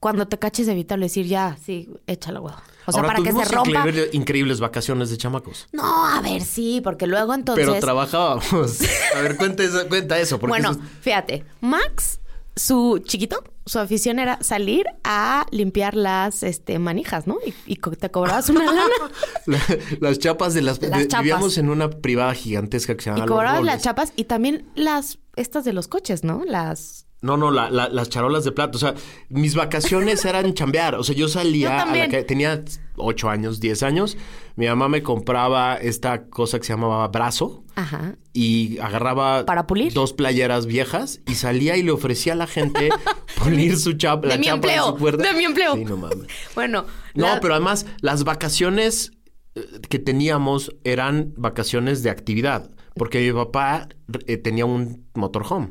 cuando 0.00 0.26
te 0.28 0.38
caches 0.38 0.68
evitarlo 0.68 1.04
decir 1.06 1.26
ya, 1.26 1.56
sí, 1.64 1.88
echa 2.06 2.30
la 2.32 2.40
hueva. 2.40 2.62
O 2.86 2.92
sea, 2.92 3.00
Ahora, 3.02 3.14
para 3.14 3.24
que 3.24 3.32
se 3.32 3.44
rompa. 3.54 3.70
increíble- 3.70 4.08
increíbles 4.12 4.60
vacaciones 4.60 5.08
de 5.08 5.16
chamacos. 5.16 5.66
No, 5.72 6.06
a 6.06 6.20
ver, 6.20 6.42
sí, 6.42 6.80
porque 6.84 7.06
luego 7.06 7.32
entonces. 7.32 7.64
Pero 7.66 7.80
trabajábamos. 7.80 8.80
A 9.16 9.20
ver, 9.22 9.36
cuenta 9.38 9.62
eso. 9.62 9.88
Cuenta 9.88 10.18
eso 10.18 10.38
porque 10.38 10.50
bueno, 10.50 10.72
eso 10.72 10.80
fíjate, 11.00 11.44
Max, 11.62 12.20
su 12.54 12.98
chiquito, 13.04 13.42
su 13.66 13.78
afición 13.78 14.18
era 14.18 14.38
salir 14.42 14.84
a 15.04 15.46
limpiar 15.50 15.94
las 15.94 16.42
este, 16.42 16.78
manijas, 16.78 17.26
¿no? 17.26 17.38
Y, 17.46 17.54
y 17.66 17.76
co- 17.76 17.92
te 17.92 18.10
cobrabas 18.10 18.48
una 18.50 18.64
lana. 18.66 18.82
La- 19.46 19.58
las 20.00 20.18
chapas 20.18 20.54
de 20.54 20.62
las... 20.62 20.80
Las 20.82 20.98
de- 20.98 21.08
chapas. 21.08 21.22
Vivíamos 21.22 21.58
en 21.58 21.70
una 21.70 21.88
privada 21.90 22.34
gigantesca 22.34 22.94
que 22.94 23.02
se 23.02 23.10
llama 23.10 23.24
y 23.24 23.28
cobrabas 23.28 23.62
las 23.64 23.82
chapas 23.82 24.12
y 24.16 24.24
también 24.24 24.70
las 24.74 25.18
estas 25.36 25.64
de 25.64 25.72
los 25.72 25.88
coches, 25.88 26.24
¿no? 26.24 26.42
Las 26.46 27.06
No, 27.24 27.36
no, 27.36 27.50
la- 27.50 27.70
la- 27.70 27.88
las 27.88 28.08
charolas 28.10 28.44
de 28.44 28.52
plata. 28.52 28.76
O 28.76 28.78
sea, 28.80 28.94
mis 29.28 29.54
vacaciones 29.54 30.24
eran 30.26 30.54
chambear. 30.54 30.94
O 30.96 31.02
sea, 31.04 31.14
yo 31.14 31.26
salía 31.28 31.68
Yo 31.68 31.72
a 31.82 31.86
la 31.96 32.08
calle. 32.08 32.22
Tenía 32.24 32.62
8 32.96 33.30
años, 33.30 33.60
10 33.60 33.82
años. 33.82 34.16
Mi 34.56 34.66
mamá 34.66 34.88
me 34.88 35.02
compraba 35.02 35.74
esta 35.76 36.26
cosa 36.26 36.58
que 36.58 36.64
se 36.64 36.72
llamaba 36.74 37.08
brazo. 37.08 37.64
Ajá. 37.76 38.16
Y 38.32 38.78
agarraba 38.78 39.44
¿Para 39.46 39.66
pulir? 39.66 39.92
dos 39.92 40.12
playeras 40.12 40.66
viejas 40.66 41.20
y 41.26 41.34
salía 41.34 41.76
y 41.76 41.82
le 41.82 41.90
ofrecía 41.90 42.34
a 42.34 42.36
la 42.36 42.46
gente 42.46 42.88
pulir 43.42 43.76
su 43.76 43.94
chapa, 43.94 44.28
De 44.28 44.38
mi 44.38 44.44
chapa 44.44 44.54
empleo, 44.56 44.96
su 44.98 45.16
de 45.16 45.32
mi 45.34 45.44
empleo. 45.44 45.74
Sí, 45.74 45.84
no 45.84 45.96
mames. 45.96 46.26
Bueno, 46.54 46.84
No, 47.14 47.26
la- 47.26 47.40
pero 47.40 47.54
además 47.54 47.86
las 48.00 48.22
vacaciones 48.24 49.10
eh, 49.56 49.62
que 49.88 49.98
teníamos 49.98 50.74
eran 50.84 51.32
vacaciones 51.36 52.02
de 52.04 52.10
actividad, 52.10 52.70
porque 52.94 53.20
mi 53.26 53.32
papá 53.32 53.88
eh, 54.26 54.36
tenía 54.36 54.66
un 54.66 55.06
motorhome, 55.14 55.70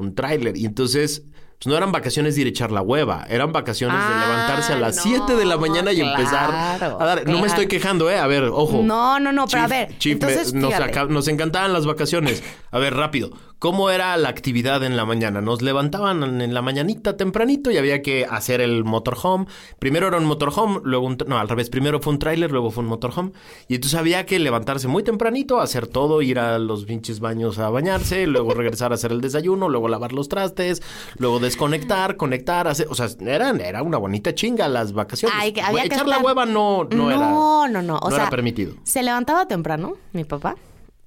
un 0.00 0.14
tráiler, 0.14 0.56
y 0.56 0.64
entonces 0.66 1.22
pues, 1.58 1.66
no 1.70 1.76
eran 1.76 1.92
vacaciones 1.92 2.34
de 2.34 2.40
ir 2.40 2.46
a 2.46 2.50
echar 2.50 2.72
la 2.72 2.80
hueva, 2.80 3.26
eran 3.28 3.52
vacaciones 3.52 3.96
de 3.98 4.02
Ah, 4.02 4.24
levantarse 4.26 4.72
a 4.72 4.78
las 4.78 4.96
no, 4.96 5.02
7 5.02 5.36
de 5.36 5.44
la 5.44 5.58
mañana 5.58 5.92
y 5.92 5.96
claro, 6.00 6.18
empezar 6.18 6.50
a 6.54 7.04
dar. 7.04 7.26
No 7.28 7.40
me 7.40 7.46
estoy 7.46 7.66
quejando, 7.66 8.10
¿eh? 8.10 8.18
A 8.18 8.26
ver, 8.26 8.44
ojo. 8.44 8.80
No, 8.82 9.20
no, 9.20 9.30
no, 9.32 9.46
pero 9.46 9.62
a 9.62 9.66
ver, 9.66 9.96
Chief, 9.98 10.18
me- 10.22 10.32
entonces, 10.32 10.54
nos 10.54 11.28
encantaban 11.28 11.72
las 11.72 11.84
vacaciones. 11.86 12.42
A 12.70 12.78
ver, 12.78 12.94
rápido. 12.94 13.30
¿Cómo 13.60 13.90
era 13.90 14.16
la 14.16 14.30
actividad 14.30 14.82
en 14.84 14.96
la 14.96 15.04
mañana? 15.04 15.42
Nos 15.42 15.60
levantaban 15.60 16.40
en 16.40 16.54
la 16.54 16.62
mañanita 16.62 17.18
tempranito 17.18 17.70
y 17.70 17.76
había 17.76 18.00
que 18.00 18.24
hacer 18.24 18.62
el 18.62 18.84
motorhome. 18.84 19.44
Primero 19.78 20.08
era 20.08 20.16
un 20.16 20.24
motorhome, 20.24 20.80
luego 20.82 21.04
un... 21.04 21.18
No, 21.26 21.38
al 21.38 21.46
revés. 21.46 21.68
Primero 21.68 22.00
fue 22.00 22.14
un 22.14 22.18
tráiler, 22.18 22.50
luego 22.50 22.70
fue 22.70 22.82
un 22.84 22.88
motorhome. 22.88 23.32
Y 23.68 23.74
entonces 23.74 24.00
había 24.00 24.24
que 24.24 24.38
levantarse 24.38 24.88
muy 24.88 25.02
tempranito, 25.02 25.60
hacer 25.60 25.86
todo, 25.88 26.22
ir 26.22 26.38
a 26.38 26.58
los 26.58 26.86
pinches 26.86 27.20
baños 27.20 27.58
a 27.58 27.68
bañarse, 27.68 28.26
luego 28.26 28.54
regresar 28.54 28.92
a 28.92 28.94
hacer 28.94 29.12
el 29.12 29.20
desayuno, 29.20 29.68
luego 29.68 29.88
lavar 29.88 30.14
los 30.14 30.30
trastes, 30.30 30.80
luego 31.18 31.38
desconectar, 31.38 32.16
conectar, 32.16 32.66
hacer... 32.66 32.86
O 32.88 32.94
sea, 32.94 33.08
eran, 33.26 33.60
era 33.60 33.82
una 33.82 33.98
bonita 33.98 34.34
chinga 34.34 34.68
las 34.68 34.94
vacaciones. 34.94 35.36
Ay, 35.38 35.52
que 35.52 35.60
había 35.60 35.82
que 35.82 35.88
Echar 35.88 36.08
la 36.08 36.16
estar- 36.16 36.24
hueva 36.24 36.46
no, 36.46 36.84
no, 36.84 36.96
no, 36.96 37.10
era... 37.10 37.18
no, 37.18 37.82
no. 37.82 37.96
O 37.98 38.08
no 38.08 38.16
sea, 38.16 38.22
era 38.22 38.30
permitido. 38.30 38.72
Se 38.84 39.02
levantaba 39.02 39.46
temprano, 39.46 39.98
mi 40.14 40.24
papá, 40.24 40.56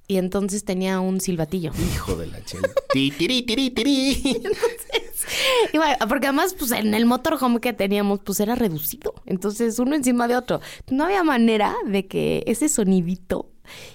y 0.06 0.16
entonces 0.16 0.64
tenía 0.64 1.00
un 1.00 1.20
silbatillo. 1.20 1.72
Hijo 1.94 2.16
de 2.16 2.26
la 2.26 2.44
chela. 2.44 2.68
Ti, 2.92 3.10
tiri, 3.10 3.42
tiri, 3.42 3.70
tiri. 3.70 4.42
Y 5.72 5.78
bueno, 5.78 5.96
porque 6.08 6.26
además, 6.26 6.54
pues 6.58 6.70
en 6.72 6.92
el 6.92 7.06
motorhome 7.06 7.60
que 7.60 7.72
teníamos, 7.72 8.20
pues 8.22 8.40
era 8.40 8.54
reducido. 8.54 9.14
Entonces, 9.24 9.78
uno 9.78 9.94
encima 9.94 10.28
de 10.28 10.36
otro. 10.36 10.60
No 10.90 11.04
había 11.04 11.24
manera 11.24 11.74
de 11.86 12.06
que 12.06 12.44
ese 12.46 12.68
sonidito. 12.68 13.50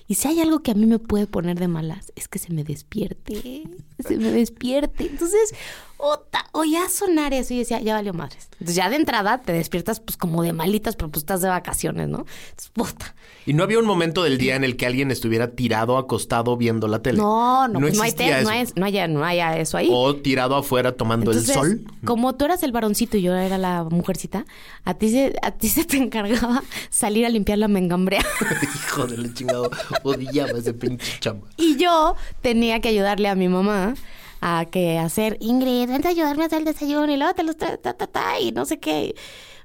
Y 0.10 0.16
si 0.16 0.28
hay 0.28 0.42
algo 0.42 0.64
que 0.64 0.72
a 0.72 0.74
mí 0.74 0.88
me 0.88 0.98
puede 0.98 1.28
poner 1.28 1.60
de 1.60 1.68
malas, 1.68 2.12
es 2.16 2.28
que 2.28 2.40
se 2.40 2.52
me 2.52 2.64
despierte. 2.64 3.64
Se 4.06 4.18
me 4.18 4.32
despierte. 4.32 5.06
Entonces, 5.06 5.54
ota, 5.98 6.46
oía 6.52 6.90
sonar 6.90 7.32
eso 7.34 7.54
y 7.54 7.60
decía, 7.60 7.80
ya 7.80 7.94
valió 7.94 8.12
madres. 8.14 8.48
Entonces, 8.54 8.76
ya 8.76 8.90
de 8.90 8.96
entrada 8.96 9.38
te 9.42 9.54
despiertas, 9.54 10.00
pues 10.00 10.18
como 10.18 10.42
de 10.42 10.52
malitas, 10.52 10.96
pero 10.96 11.10
pues 11.10 11.22
estás 11.22 11.42
de 11.42 11.50
vacaciones, 11.50 12.08
¿no? 12.10 12.26
Entonces, 12.50 12.72
puta. 12.74 13.14
Y 13.46 13.54
no 13.54 13.64
había 13.64 13.78
un 13.80 13.86
momento 13.86 14.24
del 14.24 14.38
día 14.40 14.56
en 14.56 14.64
el 14.64 14.78
que 14.78 14.86
alguien 14.88 15.12
estuviera 15.12 15.52
tirado, 15.52 15.98
acostado, 15.98 16.58
viendo 16.58 16.88
la 16.88 17.02
tele. 17.04 17.20
No, 17.20 17.68
no, 17.68 17.80
pues 17.80 17.96
no 17.96 18.02
hay, 18.04 18.10
existía 18.10 18.38
te- 18.40 18.44
no, 18.44 18.50
eso. 18.50 18.74
hay, 18.76 18.80
no, 18.80 18.86
haya, 18.88 19.08
no 19.08 19.24
haya 19.24 19.58
eso 19.60 19.78
ahí. 19.78 19.90
O 19.92 20.16
tirado 20.16 20.56
afuera 20.56 20.92
tomando 20.96 21.32
Entonces, 21.32 21.56
el 21.56 21.62
sol. 21.62 21.82
como 22.04 22.36
tú 22.36 22.46
eras 22.46 22.64
el 22.64 22.72
varoncito 22.72 23.18
y 23.18 23.22
yo 23.22 23.36
era 23.36 23.58
la 23.60 23.84
mujercita, 23.84 24.46
a 24.86 24.94
ti 24.96 25.10
se, 25.12 25.36
a 25.44 25.52
ti 25.52 25.68
se 25.70 25.86
te 25.86 25.98
encargaba 25.98 26.64
salir 26.90 27.26
a 27.26 27.30
limpiar 27.30 27.60
la 27.60 27.68
mengambrea. 27.68 28.26
Hijo 28.88 29.06
de 29.08 29.18
la 29.18 29.34
chingado. 29.34 29.70
Ese 30.56 30.74
pinche 30.74 31.20
chamba. 31.20 31.48
y 31.58 31.78
yo 31.78 32.16
tenía 32.42 32.80
que 32.80 32.90
ayudarle 32.90 33.28
a 33.30 33.36
mi 33.36 33.48
mamá 33.48 33.96
a 34.42 34.66
que 34.66 34.98
hacer, 34.98 35.38
Ingrid, 35.42 35.88
vente 35.90 36.08
a 36.08 36.12
ayudarme 36.12 36.44
a 36.44 36.48
hacer 36.48 36.60
el 36.60 36.66
desayuno 36.66 37.12
y 37.12 37.18
luego 37.18 37.34
te 37.34 37.44
los 37.44 37.58
ta, 37.58 37.78
ta, 37.78 37.94
ta, 37.94 38.08
ta, 38.08 38.40
y 38.40 38.52
no 38.52 38.66
sé 38.66 38.80
qué. 38.80 39.16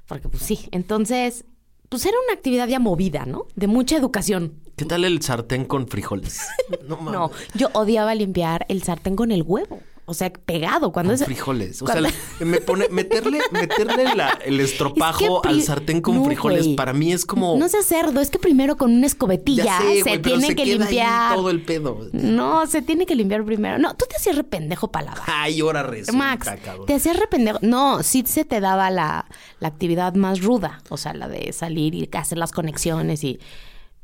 Porque 0.07 0.27
pues 0.29 0.43
sí, 0.43 0.67
entonces, 0.71 1.45
pues 1.89 2.05
era 2.05 2.15
una 2.25 2.33
actividad 2.33 2.67
ya 2.67 2.79
movida, 2.79 3.25
¿no? 3.25 3.47
De 3.55 3.67
mucha 3.67 3.95
educación. 3.97 4.53
¿Qué 4.75 4.85
tal 4.85 5.05
el 5.05 5.21
sartén 5.21 5.65
con 5.65 5.87
frijoles? 5.87 6.39
No 6.87 6.97
mames. 6.97 7.13
No, 7.13 7.31
yo 7.55 7.69
odiaba 7.73 8.13
limpiar 8.15 8.65
el 8.69 8.83
sartén 8.83 9.15
con 9.15 9.31
el 9.31 9.43
huevo. 9.43 9.79
O 10.07 10.13
sea, 10.13 10.31
pegado. 10.31 10.91
Cuando 10.91 11.13
Con 11.13 11.19
es, 11.21 11.25
frijoles. 11.25 11.81
O 11.81 11.87
sea, 11.87 12.01
me 12.39 12.61
pone, 12.61 12.87
meterle, 12.89 13.39
meterle 13.51 14.15
la- 14.15 14.37
el 14.45 14.59
estropajo 14.59 15.19
Es 15.19 15.27
que 15.29 15.49
pri- 15.49 15.51
al 15.59 15.61
sartén 15.63 16.01
con 16.01 16.15
no, 16.15 16.25
frijoles 16.25 16.67
para 16.69 16.93
mí 16.93 17.11
es 17.11 17.25
como. 17.25 17.57
No 17.57 17.67
seas 17.69 17.85
cerdo, 17.85 18.21
es 18.21 18.29
que 18.29 18.37
primero 18.37 18.77
con 18.77 18.91
una 18.93 19.07
escobetilla 19.07 19.79
sé, 19.79 20.03
se 20.03 20.19
pero 20.19 20.21
tiene 20.21 20.47
se 20.47 20.55
que 20.55 20.63
queda 20.63 20.73
ahí 20.73 20.77
limpiar. 20.79 21.35
todo 21.35 21.49
el 21.49 21.61
pedo. 21.63 22.07
No, 22.13 22.67
se 22.67 22.81
tiene 22.83 23.05
que 23.07 23.15
limpiar 23.15 23.43
primero. 23.43 23.79
No, 23.79 23.95
tú 23.95 24.05
te 24.07 24.15
hacías 24.15 24.35
rependejo 24.35 24.91
para 24.91 25.05
lavar. 25.07 25.23
Ay, 25.27 25.59
ahora 25.61 25.81
resulta, 25.83 26.13
Max, 26.13 26.49
cabrón. 26.63 26.85
te 26.85 26.93
hacías 26.93 27.17
rependejo. 27.19 27.57
No, 27.63 28.03
sí 28.03 28.23
se 28.27 28.45
te 28.45 28.59
daba 28.59 28.91
la, 28.91 29.25
la 29.59 29.67
actividad 29.67 30.13
más 30.13 30.41
ruda. 30.41 30.81
O 30.89 30.97
sea, 30.97 31.13
la 31.15 31.27
de 31.27 31.51
salir 31.51 31.95
y 31.95 32.07
hacer 32.13 32.37
las 32.37 32.51
conexiones 32.51 33.23
y. 33.23 33.39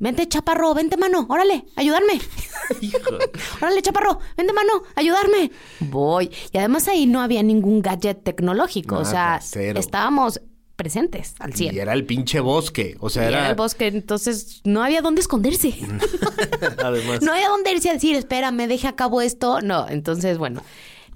Vente, 0.01 0.27
chaparro, 0.27 0.73
vente, 0.73 0.97
mano, 0.97 1.27
órale, 1.29 1.63
ayudarme. 1.75 2.13
Órale, 3.61 3.81
chaparro, 3.83 4.17
vente, 4.35 4.51
mano, 4.51 4.81
ayudarme. 4.95 5.51
Voy. 5.79 6.31
Y 6.51 6.57
además 6.57 6.87
ahí 6.87 7.05
no 7.05 7.21
había 7.21 7.43
ningún 7.43 7.83
gadget 7.83 8.23
tecnológico. 8.23 8.95
o 8.97 9.05
sea, 9.05 9.39
cero. 9.43 9.79
estábamos 9.79 10.41
presentes 10.75 11.35
al 11.37 11.53
100. 11.53 11.75
Y 11.75 11.79
era 11.79 11.93
el 11.93 12.05
pinche 12.07 12.39
bosque. 12.39 12.97
O 12.99 13.11
sea, 13.11 13.25
Y 13.25 13.27
era. 13.27 13.37
era 13.41 13.49
el 13.51 13.55
bosque, 13.55 13.85
entonces 13.87 14.61
no 14.63 14.81
había 14.83 15.03
dónde 15.03 15.21
esconderse. 15.21 15.75
Además. 16.83 17.21
No 17.21 17.33
había 17.33 17.49
dónde 17.49 17.71
irse 17.71 17.91
a 17.91 17.93
decir, 17.93 18.15
espérame, 18.15 18.67
deje 18.67 18.87
a 18.87 18.95
cabo 18.95 19.21
esto. 19.21 19.61
No, 19.61 19.87
entonces, 19.87 20.39
bueno, 20.39 20.63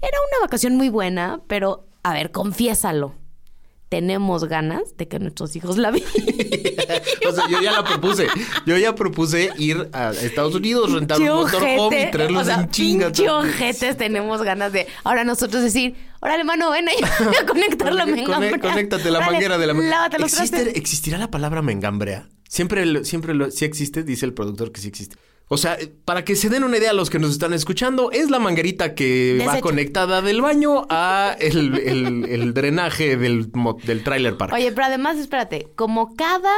era 0.00 0.16
una 0.30 0.44
vacación 0.46 0.76
muy 0.76 0.90
buena, 0.90 1.40
pero, 1.48 1.88
a 2.04 2.12
ver, 2.12 2.30
confiésalo. 2.30 3.14
Tenemos 3.88 4.44
ganas 4.46 4.96
de 4.96 5.06
que 5.06 5.18
nuestros 5.20 5.54
hijos 5.56 5.76
la 5.78 5.90
vivan. 5.90 6.10
O 7.28 7.32
sea, 7.32 7.48
yo 7.48 7.60
ya 7.60 7.72
la 7.72 7.82
propuse. 7.84 8.28
Yo 8.66 8.76
ya 8.78 8.94
propuse 8.94 9.50
ir 9.58 9.88
a 9.92 10.10
Estados 10.12 10.54
Unidos, 10.54 10.92
rentar 10.92 11.20
un 11.20 11.26
motorhome 11.26 12.02
y 12.08 12.10
traerlos 12.10 12.42
O 12.42 12.44
sea, 12.44 12.60
en 12.60 12.70
chinga. 12.70 13.10
tenemos 13.96 14.42
ganas 14.42 14.72
de 14.72 14.86
ahora 15.02 15.24
nosotros 15.24 15.62
decir, 15.62 15.96
órale, 16.20 16.44
mano, 16.44 16.70
ven 16.70 16.88
ahí 16.88 16.96
a 17.42 17.46
conectar 17.46 17.92
la 17.92 18.06
mengambrea. 18.06 18.58
Conéctate 18.60 19.10
la 19.10 19.20
manguera 19.20 19.58
de 19.58 19.66
la 19.66 19.72
Lávate 19.74 20.18
los 20.18 20.32
¿Existe- 20.32 20.50
trastes. 20.62 20.76
¿Existirá 20.76 21.18
la 21.18 21.30
palabra 21.30 21.62
mengambrea? 21.62 22.28
Siempre, 22.48 22.86
lo- 22.86 23.04
siempre 23.04 23.34
lo, 23.34 23.50
sí 23.50 23.64
existe, 23.64 24.02
dice 24.04 24.24
el 24.26 24.32
productor 24.34 24.70
que 24.72 24.80
sí 24.80 24.88
existe. 24.88 25.16
O 25.48 25.56
sea, 25.56 25.78
para 26.04 26.24
que 26.24 26.34
se 26.34 26.48
den 26.48 26.64
una 26.64 26.76
idea 26.76 26.90
a 26.90 26.92
los 26.92 27.08
que 27.08 27.20
nos 27.20 27.30
están 27.30 27.52
escuchando, 27.52 28.10
es 28.10 28.30
la 28.30 28.40
manguerita 28.40 28.94
que 28.96 29.38
va 29.46 29.60
conectada 29.60 30.20
del 30.20 30.42
baño 30.42 30.86
a 30.90 31.36
el, 31.38 31.78
el- 31.78 32.24
el 32.24 32.52
drenaje 32.52 33.16
del, 33.16 33.50
del 33.84 34.02
trailer 34.02 34.36
park. 34.36 34.52
Oye, 34.54 34.72
pero 34.72 34.86
además, 34.86 35.18
espérate, 35.18 35.68
como 35.76 36.16
cada, 36.16 36.52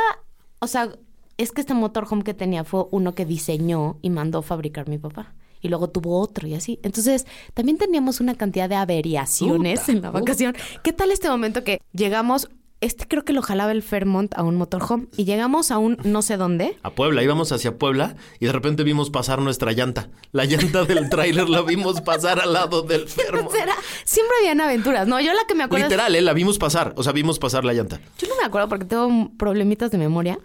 o 0.60 0.66
sea, 0.66 0.88
es 1.36 1.52
que 1.52 1.60
este 1.60 1.74
motorhome 1.74 2.24
que 2.24 2.32
tenía 2.34 2.64
fue 2.64 2.84
uno 2.90 3.14
que 3.14 3.26
diseñó 3.26 3.98
y 4.00 4.08
mandó 4.10 4.40
fabricar 4.42 4.88
mi 4.88 4.96
papá. 4.98 5.34
Y 5.60 5.68
luego 5.68 5.90
tuvo 5.90 6.20
otro 6.20 6.46
y 6.48 6.54
así. 6.54 6.78
Entonces, 6.82 7.26
también 7.52 7.78
teníamos 7.78 8.20
una 8.20 8.36
cantidad 8.36 8.68
de 8.68 8.76
averiaciones 8.76 9.80
Puta, 9.80 9.92
en 9.92 10.02
la 10.02 10.10
vacación. 10.12 10.56
¿Qué 10.82 10.92
tal 10.92 11.10
este 11.10 11.28
momento 11.28 11.62
que 11.64 11.80
llegamos? 11.92 12.48
Este 12.80 13.08
creo 13.08 13.24
que 13.24 13.32
lo 13.32 13.42
jalaba 13.42 13.72
el 13.72 13.82
Fairmont 13.82 14.32
a 14.38 14.44
un 14.44 14.54
motorhome 14.54 15.06
y 15.16 15.24
llegamos 15.24 15.72
a 15.72 15.78
un 15.78 15.96
no 16.04 16.22
sé 16.22 16.36
dónde. 16.36 16.76
A 16.84 16.90
Puebla, 16.90 17.24
íbamos 17.24 17.50
hacia 17.50 17.76
Puebla 17.76 18.14
y 18.38 18.46
de 18.46 18.52
repente 18.52 18.84
vimos 18.84 19.10
pasar 19.10 19.40
nuestra 19.40 19.72
llanta. 19.72 20.10
La 20.30 20.44
llanta 20.44 20.84
del 20.84 21.08
tráiler 21.10 21.48
la 21.48 21.62
vimos 21.62 22.00
pasar 22.02 22.38
al 22.38 22.52
lado 22.52 22.82
del. 22.82 23.08
Será- 23.08 23.74
Siempre 24.04 24.36
habían 24.38 24.60
aventuras. 24.60 25.08
No, 25.08 25.20
yo 25.20 25.32
la 25.32 25.40
que 25.48 25.56
me 25.56 25.64
acuerdo. 25.64 25.86
es- 25.86 25.90
Literal, 25.90 26.14
¿eh? 26.14 26.20
La 26.20 26.32
vimos 26.34 26.58
pasar. 26.58 26.92
O 26.96 27.02
sea, 27.02 27.12
vimos 27.12 27.40
pasar 27.40 27.64
la 27.64 27.72
llanta. 27.72 28.00
Yo 28.18 28.28
no 28.28 28.36
me 28.36 28.44
acuerdo 28.44 28.68
porque 28.68 28.84
tengo 28.84 29.32
problemitas 29.36 29.90
de 29.90 29.98
memoria. 29.98 30.38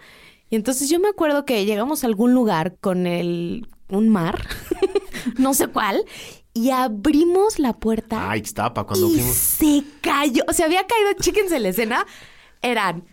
Y 0.50 0.56
entonces 0.56 0.88
yo 0.90 0.98
me 0.98 1.08
acuerdo 1.08 1.44
que 1.44 1.64
llegamos 1.64 2.02
a 2.02 2.08
algún 2.08 2.34
lugar 2.34 2.76
con 2.80 3.06
el 3.06 3.68
un 3.88 4.08
mar, 4.08 4.44
no 5.38 5.54
sé 5.54 5.68
cuál, 5.68 6.04
y 6.54 6.70
abrimos 6.70 7.58
la 7.58 7.72
puerta 7.74 8.30
Ay, 8.30 8.40
Ixtapa, 8.40 8.84
cuando 8.84 9.08
y 9.08 9.14
fuimos. 9.14 9.36
se 9.36 9.82
cayó. 10.00 10.44
Se 10.52 10.62
había 10.64 10.86
caído, 10.86 11.12
chíquense 11.20 11.58
la 11.58 11.68
escena. 11.70 12.06
Eran 12.62 13.04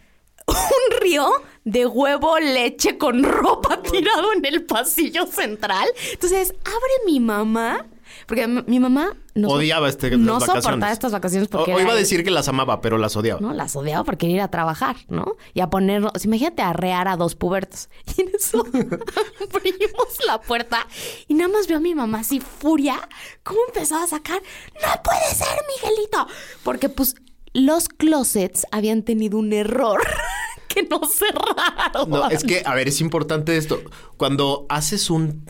un 0.48 1.02
río 1.02 1.30
de 1.64 1.86
huevo, 1.86 2.38
leche 2.40 2.98
con 2.98 3.24
ropa 3.24 3.82
tirado 3.92 4.34
en 4.34 4.46
el 4.46 4.64
pasillo 4.66 5.26
central. 5.26 5.88
Entonces 6.12 6.54
abre 6.64 7.06
mi 7.06 7.20
mamá, 7.20 7.86
porque 8.26 8.48
mi 8.48 8.80
mamá 8.80 9.16
no, 9.34 9.50
Odiaba 9.50 9.88
este, 9.90 10.12
las 10.12 10.20
no 10.20 10.34
vacaciones. 10.34 10.64
soportaba 10.64 10.92
estas 10.92 11.12
vacaciones 11.12 11.48
porque 11.48 11.74
O, 11.74 11.78
o 11.78 11.80
iba 11.80 11.94
a 11.94 11.96
decir 11.96 12.24
que 12.24 12.32
las 12.32 12.48
amaba, 12.48 12.82
pero 12.82 12.98
las 12.98 13.16
odiaba. 13.16 13.40
¿no? 13.40 13.54
Las 13.54 13.76
odiaba 13.76 14.04
porque 14.04 14.28
ir 14.28 14.42
a 14.42 14.50
trabajar, 14.50 14.98
¿no? 15.08 15.38
Y 15.54 15.62
a 15.62 15.70
poner, 15.70 16.04
o 16.04 16.12
sea, 16.16 16.28
imagínate 16.28 16.62
arrear 16.62 17.08
a 17.08 17.16
dos 17.18 17.36
pubertos. 17.36 17.90
Y 18.18 18.22
en 18.22 18.32
eso 18.36 18.66
abrimos 19.54 20.26
la 20.26 20.42
puerta 20.42 20.86
y 21.28 21.34
nada 21.34 21.52
más 21.52 21.68
veo 21.68 21.78
a 21.78 21.82
mi 21.82 21.96
mamá 21.96 22.20
así 22.20 22.40
furia, 22.42 22.98
cómo 23.44 23.60
empezaba 23.68 24.04
a 24.04 24.08
sacar, 24.08 24.42
no 24.76 25.04
puede 25.04 25.34
ser, 25.34 25.48
Miguelito, 25.82 26.28
porque 26.64 26.90
pues 26.90 27.16
los 27.54 27.90
closets 27.90 28.66
habían 28.72 29.04
tenido 29.04 29.38
un 29.38 29.54
error 29.54 30.02
que 30.68 30.84
no 30.84 31.02
cerraron. 31.06 32.10
No, 32.10 32.30
es 32.30 32.44
que, 32.44 32.64
a 32.66 32.74
ver, 32.74 32.88
es 32.88 33.02
importante 33.02 33.58
esto. 33.58 33.82
Cuando 34.18 34.66
haces 34.70 35.10
un 35.10 35.46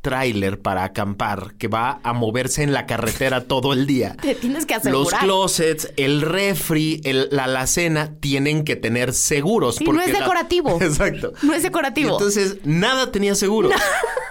tráiler 0.00 0.60
para 0.60 0.84
acampar 0.84 1.54
que 1.58 1.68
va 1.68 2.00
a 2.02 2.12
moverse 2.12 2.62
en 2.62 2.72
la 2.72 2.86
carretera 2.86 3.44
todo 3.44 3.72
el 3.72 3.86
día. 3.86 4.16
Te 4.22 4.34
tienes 4.34 4.66
que 4.66 4.74
Los 4.74 4.82
asegurar. 4.86 5.20
closets, 5.20 5.92
el 5.96 6.22
refri, 6.22 7.00
el- 7.04 7.28
la 7.30 7.44
alacena 7.44 8.14
tienen 8.20 8.64
que 8.64 8.76
tener 8.76 9.12
seguros. 9.12 9.76
Sí, 9.76 9.84
no 9.84 10.00
es 10.00 10.12
la- 10.12 10.20
decorativo. 10.20 10.78
Exacto. 10.82 11.32
No 11.42 11.54
es 11.54 11.62
decorativo. 11.62 12.10
Y 12.10 12.12
entonces, 12.12 12.56
nada 12.64 13.10
tenía 13.12 13.34
seguro. 13.34 13.70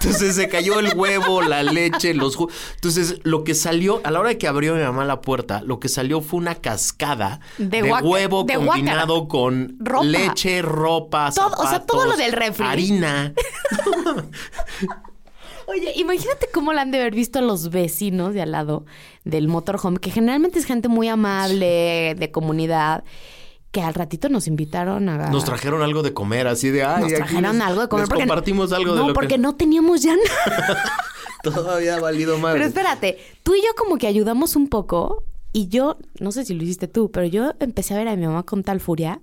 Entonces 0.00 0.34
se 0.34 0.48
cayó 0.48 0.78
el 0.80 0.96
huevo, 0.96 1.42
la 1.42 1.62
leche, 1.62 2.14
los 2.14 2.34
jugos. 2.36 2.54
Entonces, 2.76 3.16
lo 3.22 3.44
que 3.44 3.54
salió, 3.54 4.00
a 4.04 4.10
la 4.10 4.20
hora 4.20 4.34
que 4.36 4.48
abrió 4.48 4.74
mi 4.74 4.82
mamá 4.82 5.04
la 5.04 5.20
puerta, 5.20 5.60
lo 5.62 5.78
que 5.78 5.88
salió 5.88 6.20
fue 6.22 6.38
una 6.38 6.54
cascada 6.54 7.40
De 7.58 7.82
huevo 7.82 8.44
de 8.44 8.54
combinado 8.54 9.28
con 9.28 9.76
Ropa. 9.78 10.04
leche, 10.04 10.62
ropa, 10.62 11.30
Todo- 11.34 11.48
o 11.58 11.68
sea, 11.68 11.80
todo 11.86 12.04
lo 12.06 12.12
zapatos, 12.12 12.18
del 12.18 12.32
refri. 12.32 12.66
Harina. 12.66 13.34
Oye, 15.70 15.92
imagínate 15.96 16.48
cómo 16.52 16.72
la 16.72 16.82
han 16.82 16.90
de 16.90 16.98
haber 17.00 17.14
visto 17.14 17.40
los 17.40 17.70
vecinos 17.70 18.34
de 18.34 18.42
al 18.42 18.52
lado 18.52 18.84
del 19.24 19.46
motorhome, 19.48 19.98
que 19.98 20.10
generalmente 20.10 20.58
es 20.58 20.64
gente 20.66 20.88
muy 20.88 21.08
amable, 21.08 22.14
de 22.18 22.30
comunidad. 22.32 23.04
que 23.72 23.80
al 23.82 23.94
ratito 23.94 24.28
nos 24.28 24.48
invitaron 24.48 25.08
a... 25.08 25.30
Nos 25.30 25.44
trajeron 25.44 25.80
algo 25.82 26.02
de 26.02 26.12
comer, 26.12 26.48
así 26.48 26.70
de, 26.70 26.82
ay, 26.82 27.02
nos 27.04 27.12
trajeron 27.14 27.56
les- 27.58 27.66
algo 27.68 27.82
de 27.82 27.88
comer. 27.88 28.06
porque- 28.08 28.22
compartimos 28.22 28.72
algo 28.72 28.94
no, 28.96 29.02
de 29.02 29.08
lo 29.08 29.14
porque 29.14 29.28
que 29.28 29.38
no 29.38 29.54
teníamos 29.54 30.02
ya 30.02 30.16
nada. 30.16 30.82
todavía 31.44 31.94
ha 31.96 32.00
valido 32.00 32.36
más. 32.38 32.52
Pero 32.54 32.64
espérate, 32.64 33.18
tú 33.44 33.54
y 33.54 33.58
yo 33.62 33.68
como 33.78 33.96
que 33.96 34.08
ayudamos 34.08 34.56
un 34.56 34.68
poco 34.68 35.22
y 35.52 35.68
yo, 35.68 35.98
no 36.18 36.32
sé 36.32 36.44
si 36.44 36.54
lo 36.54 36.64
hiciste 36.64 36.88
tú, 36.88 37.12
pero 37.12 37.26
yo 37.26 37.52
empecé 37.60 37.94
a 37.94 37.98
ver 37.98 38.08
a 38.08 38.16
mi 38.16 38.26
mamá 38.26 38.42
con 38.42 38.64
tal 38.64 38.80
furia 38.80 39.20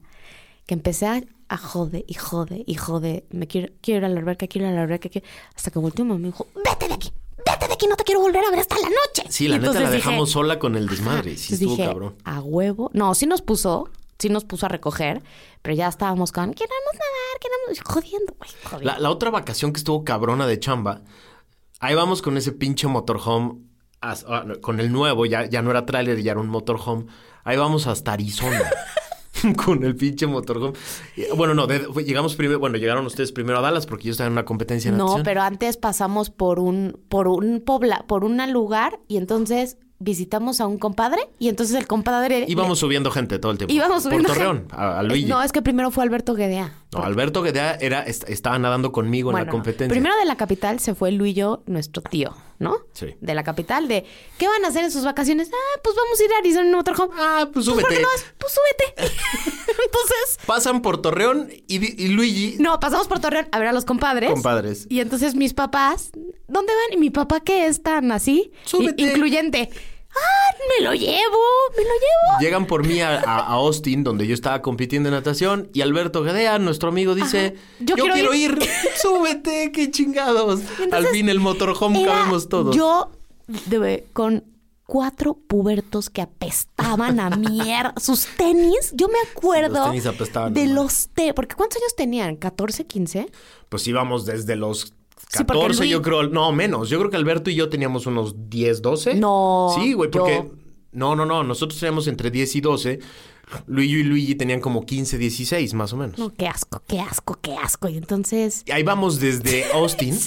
que 0.66 0.74
empecé 0.76 1.08
a, 1.08 1.22
a 1.50 1.58
jode 1.58 2.04
y 2.08 2.14
jode 2.16 2.64
y 2.66 2.76
jode. 2.76 3.26
Me 3.32 3.48
quiero, 3.48 3.74
quiero 3.82 4.00
ir 4.00 4.06
a 4.06 4.10
la 4.10 4.20
alberca, 4.20 4.48
quiero 4.48 4.68
ir 4.68 4.74
a 4.74 4.76
la 4.76 4.84
alberca, 4.84 5.10
quiero- 5.10 5.28
hasta 5.56 5.72
que 5.72 5.80
volteó 5.80 6.04
mi 6.06 6.10
mamá 6.12 6.20
y 6.20 6.24
me 6.24 6.28
dijo, 6.30 6.48
vete 6.64 6.88
de 6.88 6.94
aquí, 6.94 7.12
vete 7.46 7.68
de 7.68 7.74
aquí, 7.74 7.88
no 7.88 7.96
te 7.96 8.04
quiero 8.04 8.22
volver 8.22 8.44
a 8.46 8.50
ver 8.52 8.60
hasta 8.60 8.76
la 8.76 8.88
noche. 8.90 9.24
Sí, 9.30 9.48
la 9.48 9.56
Y 9.56 9.60
neta 9.60 9.74
la 9.74 9.80
dije- 9.82 9.92
dejamos 9.94 10.32
sola 10.32 10.60
con 10.60 10.76
el 10.76 10.88
desmadre. 10.88 11.36
Sí, 11.38 11.54
entonces 11.54 11.54
estuvo 11.54 11.72
dije, 11.76 11.88
cabrón. 11.88 12.16
a 12.24 12.40
huevo. 12.42 12.90
No, 12.94 13.14
sí 13.16 13.26
nos 13.26 13.42
puso, 13.42 13.90
sí 14.20 14.30
nos 14.30 14.44
puso 14.46 14.66
a 14.66 14.70
recoger, 14.70 15.22
pero 15.62 15.76
ya 15.76 15.88
estábamos 15.88 16.32
con, 16.32 16.54
queremos 16.54 16.94
nadar, 16.94 17.40
queremos, 17.40 17.82
jodiendo, 17.86 18.34
güey, 18.38 18.50
jodiendo. 18.64 18.94
La, 18.94 19.00
la 19.00 19.10
otra 19.10 19.30
vacación 19.30 19.72
que 19.74 19.78
estuvo 19.78 20.04
cabrona 20.04 20.48
de 20.48 20.60
chamba, 20.60 21.02
ahí 21.80 21.96
vamos 21.96 22.22
con 22.22 22.36
ese 22.38 22.52
pinche 22.52 22.88
motorhome, 22.88 23.60
ah, 24.02 24.16
con 24.62 24.80
el 24.80 24.92
nuevo, 24.92 25.26
ya, 25.26 25.46
ya 25.46 25.62
no 25.62 25.72
era 25.72 25.86
tráiler, 25.86 26.22
ya 26.22 26.32
era 26.32 26.42
un 26.42 26.48
motorhome. 26.50 27.06
Ahí 27.44 27.56
vamos 27.58 27.88
hasta 27.88 28.12
Arizona. 28.14 28.62
con 29.66 29.84
el 29.84 29.96
pinche 29.96 30.28
motorhome. 30.28 30.74
Y, 31.16 31.26
Bueno, 31.36 31.54
no, 31.54 31.68
de- 31.68 31.88
llegamos 32.04 32.36
primero, 32.36 32.60
bueno, 32.60 32.78
llegaron 32.78 33.06
ustedes 33.06 33.32
primero 33.32 33.60
a 33.60 33.62
Dallas 33.62 33.86
porque 33.86 34.06
yo 34.06 34.12
estaba 34.12 34.28
en 34.28 34.34
una 34.34 34.46
competencia 34.46 34.92
de 34.92 34.98
No, 34.98 35.06
natación. 35.06 35.24
pero 35.24 35.42
antes 35.42 35.78
pasamos 35.78 36.30
por 36.30 36.60
un, 36.60 37.00
por 37.10 37.28
un 37.28 37.62
pobla, 37.66 38.06
por 38.08 38.24
un 38.24 38.38
lugar 38.52 39.00
y 39.08 39.18
entonces 39.18 39.78
visitamos 40.00 40.62
a 40.62 40.68
un 40.68 40.78
compadre 40.78 41.22
y 41.40 41.50
entonces 41.50 41.76
el 41.76 41.88
compadre 41.88 42.46
Íbamos 42.48 42.78
subiendo 42.80 43.10
gente 43.12 43.40
todo 43.40 43.52
el 43.52 43.58
tiempo. 43.58 43.74
íbamos 43.74 44.04
subiendo 44.04 44.28
Por 44.28 44.38
Torreón, 44.38 44.58
gente. 44.60 44.76
a, 44.76 45.00
a 45.00 45.04
Luigi. 45.04 45.26
No, 45.26 45.42
es 45.42 45.52
que 45.52 45.62
primero 45.62 45.90
fue 45.92 46.04
Alberto 46.04 46.36
Guedea. 46.36 46.74
No, 46.94 47.04
Alberto 47.04 47.42
Guedea 47.42 47.76
era, 47.82 48.04
est- 48.04 48.30
estaba 48.30 48.58
nadando 48.60 48.92
conmigo 48.92 49.32
en 49.32 49.38
la 49.46 49.52
competencia. 49.52 49.90
primero 49.90 50.16
de 50.18 50.26
la 50.26 50.38
capital 50.38 50.80
se 50.80 50.96
fue 50.96 51.12
Luillo, 51.12 51.64
nuestro 51.66 52.02
tío, 52.04 52.36
¿no? 52.60 52.78
Sí. 52.94 53.16
De 53.20 53.34
la 53.36 53.44
capital, 53.44 53.88
de 53.88 54.06
¿qué 54.38 54.48
van 54.48 54.64
a 54.64 54.70
hacer 54.70 54.84
en 54.86 54.92
sus 54.92 55.04
vacaciones? 55.04 55.50
Ah, 55.52 55.80
pues 55.84 55.96
vamos 55.96 56.20
a 56.20 56.24
ir 56.24 56.32
a 56.34 56.38
Arizona 56.38 56.68
en 56.68 56.76
motorhome. 56.76 57.14
Ah, 57.18 57.50
pues 57.52 57.66
¿por 57.66 57.78
qué 57.78 57.82
súbete. 57.84 58.02
no 58.02 58.08
vas? 58.08 58.26
Pues 58.38 58.54
súbete. 58.54 59.12
entonces, 59.86 60.40
Pasan 60.46 60.82
por 60.82 61.02
Torreón 61.02 61.50
y, 61.68 62.04
y 62.04 62.08
Luigi, 62.10 62.56
no, 62.60 62.80
pasamos 62.80 63.08
por 63.08 63.20
Torreón 63.20 63.48
a 63.52 63.60
ver 63.60 63.68
a 63.70 63.74
los 63.74 63.84
compadres. 63.86 64.32
compadres. 64.32 64.86
Y 64.90 65.02
entonces 65.02 65.36
mis 65.36 65.54
papás, 65.54 66.12
¿dónde 66.48 66.72
van? 66.74 66.94
Y 66.94 66.98
mi 66.98 67.10
papá 67.10 67.42
que 67.42 67.68
es 67.68 67.82
tan 67.84 68.12
así, 68.12 68.52
Súbete. 68.64 69.02
incluyente. 69.02 69.70
Ah, 70.16 70.56
me 70.80 70.84
lo 70.86 70.94
llevo, 70.94 71.38
me 71.76 71.84
lo 71.84 71.90
llevo. 71.90 72.40
Llegan 72.40 72.66
por 72.66 72.86
mí 72.86 73.02
a, 73.02 73.20
Austin, 73.20 74.04
donde 74.04 74.26
yo 74.28 74.34
estaba 74.34 74.62
compitiendo 74.62 75.10
en 75.10 75.16
natación, 75.16 75.70
y 75.74 75.82
Alberto 75.82 76.24
Gadea, 76.24 76.60
nuestro 76.60 76.90
amigo, 76.90 77.14
dice. 77.16 77.56
Yo, 77.80 77.96
Yo 77.96 78.04
quiero 78.04 78.14
quiero 78.14 78.34
ir". 78.34 78.52
ir, 78.62 78.70
súbete, 79.02 79.72
qué 79.72 79.92
chingados. 79.92 80.62
Entonces 80.62 80.94
Al 80.94 81.08
fin 81.08 81.30
el 81.30 81.40
motorhome 81.40 82.02
Era 82.04 82.14
cabemos 82.14 82.50
todos. 82.50 82.76
Yo 82.76 83.12
de- 83.48 84.08
con 84.14 84.44
cuatro 84.86 85.34
pubertos 85.36 86.10
que 86.10 86.22
apestaban 86.22 87.20
a 87.20 87.30
mierda. 87.30 87.94
Sus 88.00 88.26
tenis, 88.38 88.92
yo 88.94 89.10
me 89.10 89.20
acuerdo 89.30 89.80
Los 89.80 89.88
tenis 89.90 90.06
apestaban, 90.06 90.54
de 90.54 90.66
no 90.66 90.84
los 90.84 91.10
te, 91.14 91.34
porque 91.34 91.56
¿cuántos 91.56 91.82
años 91.82 91.94
tenían? 91.96 92.40
¿14, 92.40 92.88
15? 92.88 93.28
Pues 93.70 93.86
íbamos 93.88 94.26
desde 94.26 94.56
los 94.56 94.94
14, 95.30 95.80
Luis- 95.82 95.92
yo 95.92 96.02
creo, 96.02 96.24
no, 96.30 96.52
menos. 96.52 96.90
Yo 96.90 96.98
creo 97.00 97.10
que 97.12 97.18
Alberto 97.18 97.50
y 97.50 97.56
yo 97.56 97.70
teníamos 97.70 98.06
unos 98.06 98.50
10, 98.50 98.82
12. 98.82 99.16
No, 99.16 99.76
Sí, 99.80 99.94
güey, 99.94 100.10
porque. 100.10 100.36
yo- 100.46 100.52
No, 100.94 101.16
no, 101.16 101.26
no. 101.26 101.44
Nosotros 101.44 101.80
teníamos 101.80 102.08
entre 102.08 102.32
10 102.32 102.56
y 102.56 102.62
12. 102.62 103.00
Luigi 103.68 104.00
y 104.00 104.04
Luigi 104.04 104.36
tenían 104.36 104.60
como 104.60 104.86
15, 104.86 105.18
16, 105.18 105.74
más 105.74 105.94
o 105.94 105.98
menos. 105.98 106.18
No, 106.18 106.34
qué 106.34 106.48
asco, 106.48 106.82
qué 106.88 107.00
asco, 107.00 107.38
qué 107.42 107.56
asco. 107.56 107.88
Y 107.88 107.98
entonces, 107.98 108.64
Ahí 108.74 108.84
vamos 108.84 109.20
desde 109.20 109.66
Austin. 109.74 110.18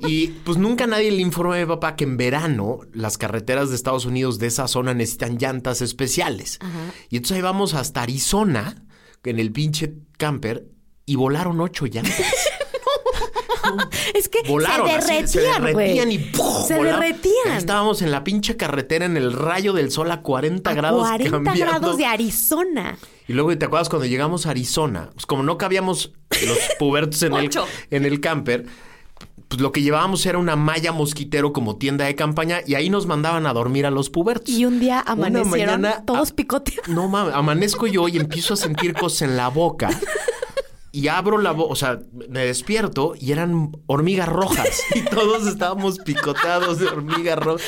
Y 0.00 0.28
pues 0.44 0.58
nunca 0.58 0.86
nadie 0.86 1.10
le 1.10 1.22
informó 1.22 1.54
a 1.54 1.58
mi 1.58 1.66
papá 1.66 1.96
que 1.96 2.04
en 2.04 2.16
verano 2.16 2.80
las 2.92 3.18
carreteras 3.18 3.70
de 3.70 3.76
Estados 3.76 4.04
Unidos 4.04 4.38
de 4.38 4.46
esa 4.48 4.68
zona 4.68 4.92
necesitan 4.94 5.38
llantas 5.38 5.80
especiales. 5.82 6.58
Y 7.10 7.16
entonces 7.16 7.36
ahí 7.36 7.42
vamos 7.42 7.74
hasta 7.74 8.02
Arizona, 8.02 8.84
en 9.24 9.38
el 9.38 9.50
pinche 9.52 9.94
camper, 10.18 10.66
y 11.06 11.16
volaron 11.16 11.60
ocho 11.60 11.86
llantas. 11.86 12.14
es 14.14 14.28
que 14.28 14.40
Volaron, 14.46 14.86
se 14.88 14.94
así, 14.94 15.06
derretían, 15.08 15.28
se 15.28 15.40
derretían 15.40 16.12
y. 16.12 16.18
Se 16.66 16.76
volaron. 16.76 17.00
derretían. 17.00 17.48
Ahí 17.50 17.58
estábamos 17.58 18.02
en 18.02 18.10
la 18.10 18.24
pinche 18.24 18.56
carretera 18.56 19.04
en 19.04 19.16
el 19.16 19.32
rayo 19.32 19.72
del 19.72 19.90
sol 19.90 20.10
a 20.10 20.22
40 20.22 20.70
A 20.70 20.74
grados 20.74 21.02
40 21.06 21.30
cambiando. 21.30 21.64
grados 21.64 21.96
de 21.96 22.06
Arizona. 22.06 22.98
Y 23.28 23.32
luego, 23.34 23.56
¿te 23.56 23.64
acuerdas 23.64 23.88
cuando 23.88 24.06
llegamos 24.06 24.46
a 24.46 24.50
Arizona? 24.50 25.10
Pues 25.12 25.26
como 25.26 25.42
no 25.42 25.56
cabíamos 25.58 26.12
los 26.46 26.58
pubertos 26.78 27.22
en, 27.22 27.34
el, 27.34 27.50
en 27.90 28.04
el 28.04 28.20
camper, 28.20 28.66
pues 29.48 29.60
lo 29.60 29.70
que 29.70 29.82
llevábamos 29.82 30.24
era 30.26 30.38
una 30.38 30.56
malla 30.56 30.92
mosquitero 30.92 31.52
como 31.52 31.76
tienda 31.76 32.06
de 32.06 32.14
campaña 32.14 32.60
y 32.66 32.74
ahí 32.74 32.88
nos 32.90 33.06
mandaban 33.06 33.46
a 33.46 33.52
dormir 33.52 33.86
a 33.86 33.90
los 33.90 34.10
pubertos. 34.10 34.48
Y 34.48 34.64
un 34.64 34.80
día 34.80 35.00
amanecieron 35.06 35.82
mañana, 35.82 36.04
todos 36.04 36.30
ah, 36.30 36.34
picoteados. 36.34 36.88
No 36.88 37.08
mames, 37.08 37.34
amanezco 37.34 37.86
yo 37.86 38.08
y 38.08 38.16
empiezo 38.16 38.54
a 38.54 38.56
sentir 38.56 38.94
cosas 38.94 39.22
en 39.22 39.36
la 39.36 39.48
boca. 39.48 39.90
Y 40.94 41.08
abro 41.08 41.38
la 41.38 41.52
boca, 41.52 41.72
o 41.72 41.74
sea, 41.74 42.00
me 42.28 42.44
despierto 42.44 43.14
y 43.18 43.32
eran 43.32 43.72
hormigas 43.86 44.28
rojas. 44.28 44.82
Y 44.94 45.00
todos 45.06 45.46
estábamos 45.46 45.98
picoteados 46.00 46.78
de 46.80 46.86
hormigas 46.88 47.38
rojas. 47.38 47.66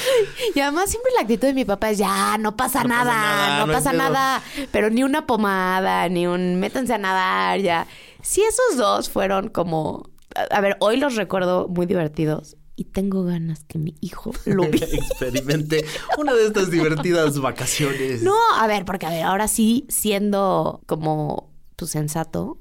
Y 0.54 0.60
además 0.60 0.90
siempre 0.90 1.10
la 1.16 1.22
actitud 1.22 1.46
de 1.48 1.54
mi 1.54 1.64
papá 1.64 1.90
es 1.90 1.98
ya, 1.98 2.36
no 2.38 2.54
pasa 2.54 2.82
No 2.82 2.90
pasa 2.90 3.04
nada, 3.04 3.66
no, 3.66 3.72
pasa 3.72 3.90
pedo". 3.92 4.02
nada, 4.02 4.42
pero 4.70 4.90
ni 4.90 5.02
una 5.02 5.26
pomada, 5.26 6.06
ni 6.10 6.26
un 6.26 6.60
métanse 6.60 6.92
a 6.92 6.98
nadar, 6.98 7.60
ya. 7.60 7.86
Sí, 8.20 8.42
esos 8.42 8.76
dos 8.76 9.08
fueron 9.08 9.48
como, 9.48 10.10
a, 10.50 10.60
ver, 10.60 10.76
hoy 10.80 10.98
los 10.98 11.14
recuerdo 11.16 11.66
muy 11.68 11.86
divertidos 11.86 12.56
y 12.76 12.84
tengo 12.84 13.24
ganas 13.24 13.64
que 13.64 13.78
mi 13.78 13.94
hijo 14.02 14.32
lo 14.44 14.62
vea. 14.70 14.86
Experimenté 14.92 15.86
una 16.18 16.34
de 16.34 16.46
estas 16.46 16.70
divertidas 16.70 17.38
vacaciones. 17.38 18.22
No, 18.22 18.36
a 18.58 18.66
ver, 18.66 18.84
porque 18.84 19.06
a 19.06 19.10
ver, 19.10 19.22
ahora 19.22 19.48
sí, 19.48 19.86
siendo 19.88 20.82
como 20.86 21.50
tu 21.76 21.86
sensato, 21.86 22.58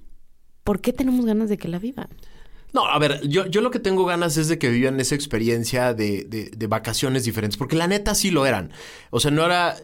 ¿por 0.63 0.81
qué 0.81 0.93
tenemos 0.93 1.25
ganas 1.25 1.49
de 1.49 1.57
que 1.57 1.67
la 1.67 1.79
vivan? 1.79 2.09
No, 2.73 2.85
a 2.87 2.97
ver, 2.97 3.21
yo, 3.27 3.45
yo 3.45 3.61
lo 3.61 3.69
que 3.69 3.79
tengo 3.79 4.03
ganas 4.05 4.35
es 4.37 4.47
de 4.47 4.57
que 4.57 4.69
vivan 4.69 4.99
esa 4.99 5.13
experiencia 5.13 5.93
de, 5.93 6.23
de- 6.23 6.49
de 6.49 6.67
vacaciones 6.67 7.23
diferentes, 7.23 7.55
porque 7.55 7.75
la 7.75 7.87
neta 7.87 8.15
sí 8.15 8.31
lo 8.31 8.47
eran. 8.47 8.71
O 9.11 9.19
sea, 9.19 9.29
no 9.29 9.45
era, 9.45 9.75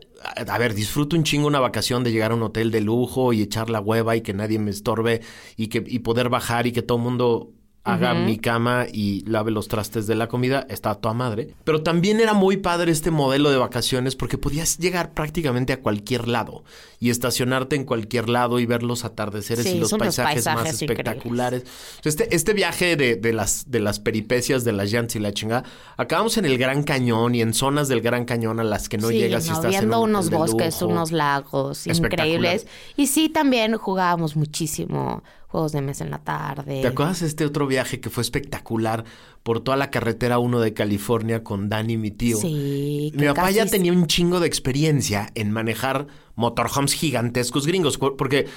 a, 0.47 0.57
ver, 0.57 0.73
disfruto 0.73 1.15
un 1.15 1.23
chingo 1.23 1.45
una 1.47 1.59
vacación 1.59 2.03
de 2.03 2.11
llegar 2.11 2.31
a 2.31 2.35
un 2.35 2.41
hotel 2.41 2.71
de 2.71 2.81
lujo 2.81 3.31
y 3.31 3.43
echar 3.43 3.69
la 3.69 3.79
hueva 3.79 4.15
y 4.15 4.21
que 4.21 4.33
nadie 4.33 4.57
me 4.57 4.71
estorbe 4.71 5.21
y, 5.55 5.67
que, 5.67 5.83
y 5.85 5.99
poder 5.99 6.29
bajar 6.29 6.65
y 6.65 6.71
que 6.71 6.81
todo 6.81 6.97
el 6.97 7.03
mundo 7.03 7.53
haga 7.93 8.13
mi 8.13 8.38
cama 8.38 8.86
y 8.91 9.23
lave 9.25 9.52
los 9.52 9.67
trastes 9.67 10.08
de 10.08 10.15
la 10.15 10.28
comida, 10.28 10.65
está 10.69 10.95
toda 10.95 11.13
madre. 11.13 11.56
Pero 11.63 11.84
también 11.84 12.19
era 12.19 12.34
muy 12.34 12.58
padre 12.58 12.91
este 12.91 13.12
modelo 13.12 13.49
de 13.49 13.58
vacaciones 13.58 14.15
porque 14.15 14.38
podías 14.38 14.78
llegar 14.78 15.13
prácticamente 15.13 15.73
a 15.73 15.82
cualquier 15.82 16.28
lado 16.28 16.63
y 16.99 17.10
estacionarte 17.10 17.75
en 17.75 17.86
cualquier 17.86 18.30
lado 18.30 18.60
y 18.60 18.65
ver 18.65 18.84
los 18.84 19.06
atardeceres 19.06 19.65
Sí, 19.65 19.71
y 19.71 19.80
los 19.80 19.91
paisajes, 19.91 20.45
más 20.45 20.82
espectaculares. 20.82 21.63
Este, 22.04 22.34
este 22.36 22.54
viaje 22.54 22.95
de, 22.95 23.15
de 23.15 23.34
las, 23.34 23.69
de 23.71 23.80
las 23.80 23.99
peripecias 23.99 24.63
de 24.63 24.71
las 24.73 24.91
llantas 24.91 25.15
y 25.15 25.19
la 25.19 25.34
chingada, 25.34 25.63
acabamos 25.97 26.38
en 26.38 26.45
el 26.45 26.58
Gran 26.58 26.84
Cañón 26.84 27.36
y 27.36 27.41
en 27.41 27.54
zonas 27.54 27.88
del 27.88 28.02
Gran 28.02 28.25
Cañón 28.25 28.60
a 28.60 28.63
las 28.63 28.89
que 28.89 28.97
no 28.97 29.10
sí, 29.10 29.19
llegas 29.19 29.45
y 29.45 29.49
no, 29.49 29.56
estás 29.56 29.65
en 29.73 29.80
viendo 29.80 30.02
un 30.02 30.10
unos 30.10 30.30
bosques, 30.30 30.82
lujo. 30.82 30.93
unos 30.93 31.12
lagos 31.12 31.88
increíbles. 31.88 32.67
Y 32.95 33.08
sí, 33.08 33.30
también 33.30 33.78
jugábamos 33.78 34.36
muchísimo 34.36 35.23
juegos 35.49 35.71
de 35.73 35.81
mesa 35.81 36.03
en 36.05 36.12
la 36.12 36.19
tarde. 36.19 36.81
¿Te 36.81 36.88
acuerdas 36.88 37.19
de 37.19 37.27
este 37.27 37.43
otro 37.45 37.67
viaje 37.67 37.99
que 37.99 38.09
fue 38.09 38.21
espectacular 38.21 39.03
por 39.43 39.62
toda 39.62 39.75
la 39.77 39.89
carretera 39.89 40.39
1 40.39 40.59
de 40.62 40.73
California 40.73 41.43
con 41.43 41.67
Dani, 41.69 41.97
mi 41.97 42.12
tío? 42.12 42.38
Sí. 42.38 43.12
Mi 43.15 43.25
papá 43.25 43.49
ya 43.51 43.65
tenía 43.65 43.91
un 43.91 44.05
chingo 44.07 44.39
de 44.39 44.47
experiencia 44.47 45.31
en 45.35 45.51
manejar 45.51 46.05
motorhomes 46.35 46.93
gigantescos 46.93 47.65
gringos, 47.65 47.97
porque 47.97 48.47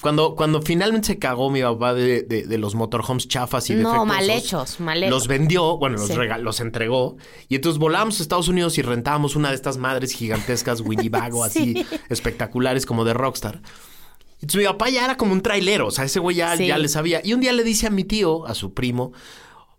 cuando, 0.00 0.34
cuando 0.36 0.62
finalmente 0.62 1.06
se 1.08 1.18
cagó 1.18 1.50
mi 1.50 1.62
papá 1.62 1.94
de, 1.94 2.22
de- 2.22 2.46
de 2.46 2.58
los 2.58 2.74
motorhomes 2.74 3.26
chafas 3.28 3.68
y 3.70 3.74
No, 3.74 3.78
defectuosos, 3.90 4.06
mal 4.06 4.30
hechos, 4.30 4.80
mal 4.80 4.98
hechos. 4.98 5.10
Los 5.10 5.26
vendió, 5.28 5.76
bueno, 5.78 5.96
los, 5.96 6.06
Sí. 6.08 6.14
rega- 6.14 6.38
los 6.38 6.60
entregó, 6.60 7.16
y 7.48 7.56
entonces 7.56 7.78
volábamos 7.78 8.20
a 8.20 8.22
Estados 8.22 8.48
Unidos 8.48 8.78
y 8.78 8.82
rentábamos 8.82 9.36
una 9.36 9.48
de 9.48 9.54
estas 9.56 9.78
madres 9.78 10.12
gigantescas 10.12 10.80
Winnebago 10.80 11.42
así 11.44 11.74
Sí. 11.74 11.86
espectaculares 12.08 12.86
como 12.86 13.04
de 13.04 13.14
Rockstar. 13.14 13.62
Entonces 14.40 14.56
mi 14.60 14.64
papá 14.66 14.88
ya 14.90 15.04
era 15.04 15.16
como 15.16 15.32
un 15.32 15.40
trailero, 15.40 15.86
o 15.86 15.90
sea, 15.90 16.04
ese 16.04 16.20
güey 16.20 16.36
ya, 16.36 16.56
Sí. 16.56 16.66
ya 16.66 16.78
le 16.78 16.88
sabía. 16.88 17.20
Y 17.24 17.32
un 17.34 17.40
día 17.40 17.52
le 17.52 17.64
dice 17.64 17.86
a 17.86 17.90
mi 17.90 18.04
tío, 18.04 18.46
a 18.46 18.54
su 18.54 18.74
primo, 18.74 19.12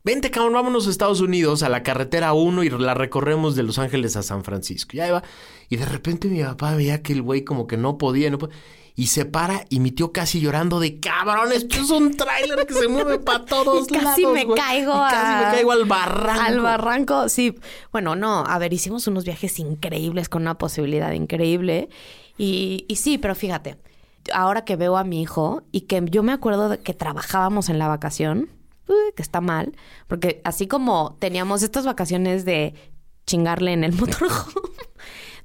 vente 0.03 0.31
cabrón, 0.31 0.53
vámonos 0.53 0.87
a 0.87 0.89
Estados 0.89 1.21
Unidos, 1.21 1.63
a 1.63 1.69
la 1.69 1.83
carretera 1.83 2.33
1 2.33 2.63
y 2.63 2.69
la 2.69 2.93
recorremos 2.93 3.55
de 3.55 3.63
Los 3.63 3.77
Ángeles 3.77 4.15
a 4.15 4.23
San 4.23 4.43
Francisco. 4.43 4.95
Y 4.95 4.99
ahí 5.01 5.11
va. 5.11 5.23
Y 5.69 5.75
de 5.75 5.85
repente 5.85 6.27
mi 6.27 6.41
papá 6.43 6.75
veía 6.75 7.01
que 7.03 7.13
el 7.13 7.21
güey 7.21 7.43
como 7.43 7.67
que 7.67 7.77
no 7.77 7.97
podía, 7.97 8.29
no 8.31 8.37
podía. 8.39 8.55
Y 8.95 9.07
se 9.07 9.25
para 9.25 9.63
y 9.69 9.79
mi 9.79 9.91
tío 9.91 10.11
casi 10.11 10.39
llorando 10.39 10.79
de 10.79 10.99
cabrón, 10.99 11.51
esto 11.51 11.75
es 11.79 11.91
un 11.91 12.17
tráiler 12.17 12.65
que 12.65 12.73
se 12.73 12.87
mueve 12.87 13.19
para 13.19 13.45
todos 13.45 13.87
Y 13.87 13.93
casi 13.93 14.21
lados, 14.23 14.33
me 14.33 14.45
güey". 14.45 14.59
caigo 14.59 14.91
Y 14.91 15.11
casi 15.11 15.45
me 15.45 15.51
caigo 15.51 15.71
al 15.71 15.85
barranco. 15.85 16.41
Al 16.41 16.59
barranco, 16.61 17.29
sí. 17.29 17.53
Bueno, 17.91 18.15
no, 18.15 18.43
a 18.43 18.57
ver, 18.57 18.73
hicimos 18.73 19.05
unos 19.05 19.23
viajes 19.23 19.59
increíbles 19.59 20.29
con 20.29 20.41
una 20.41 20.57
posibilidad 20.57 21.11
increíble. 21.11 21.89
Y, 22.39 22.85
y 22.87 22.95
sí, 22.95 23.19
pero 23.19 23.35
fíjate, 23.35 23.77
ahora 24.33 24.65
que 24.65 24.75
veo 24.75 24.97
a 24.97 25.03
mi 25.03 25.21
hijo 25.21 25.63
y 25.71 25.81
que 25.81 26.03
yo 26.09 26.23
me 26.23 26.33
acuerdo 26.33 26.69
de 26.69 26.79
que 26.79 26.93
trabajábamos 26.93 27.69
en 27.69 27.79
la 27.79 27.87
vacación, 27.87 28.49
que 29.15 29.21
está 29.21 29.41
mal, 29.41 29.75
porque 30.07 30.41
así 30.43 30.67
como 30.67 31.17
teníamos 31.19 31.61
estas 31.63 31.85
vacaciones 31.85 32.45
de 32.45 32.73
chingarle 33.25 33.73
en 33.73 33.83
el 33.83 33.93
motorhome, 33.99 34.71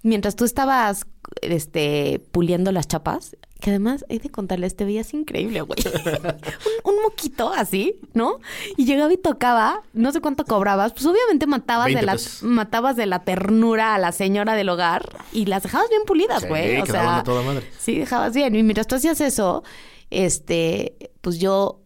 mientras 0.03 0.37
tú 0.37 0.45
estabas 0.45 1.07
este, 1.41 2.21
puliendo 2.31 2.73
las 2.73 2.89
chapas, 2.89 3.37
que 3.63 3.71
además, 3.71 4.05
hay 4.11 4.19
de 4.19 4.29
contarles, 4.29 4.75
te 4.75 4.85
veías 4.85 5.15
increíble, 5.15 5.61
güey. 5.63 5.79
un, 6.85 6.95
un 6.97 7.03
moquito 7.03 7.53
así, 7.53 8.01
¿no? 8.13 8.41
Y 8.77 8.85
llegaba 8.87 9.13
y 9.13 9.17
tocaba, 9.17 9.83
no 9.93 10.11
sé 10.11 10.21
cuánto 10.21 10.45
cobrabas, 10.45 10.93
pues 10.93 11.07
obviamente 11.07 11.47
matabas 11.47 11.87
de 11.87 11.95
20 11.95 12.07
la, 12.07 12.13
pesos. 12.13 12.43
matabas 12.43 12.97
de 12.97 13.07
la 13.07 13.25
ternura 13.25 13.95
a 13.95 13.99
la 13.99 14.11
señora 14.11 14.55
del 14.57 14.69
hogar 14.69 15.09
y 15.33 15.47
las 15.47 15.63
dejabas 15.63 15.89
bien 15.91 16.03
pulidas, 16.07 16.43
Sí, 16.43 16.49
güey. 16.49 16.81
o 16.81 16.85
quedaban 16.85 17.07
sea, 17.09 17.19
a 17.21 17.23
toda 17.25 17.43
madre. 17.43 17.65
Sí, 17.79 17.99
dejabas 18.01 18.35
bien. 18.35 18.55
Y 18.57 18.65
mientras 18.65 18.89
tú 18.89 18.97
hacías 18.97 19.21
eso, 19.21 19.63
este, 20.11 20.97
pues 21.21 21.39
yo 21.39 21.83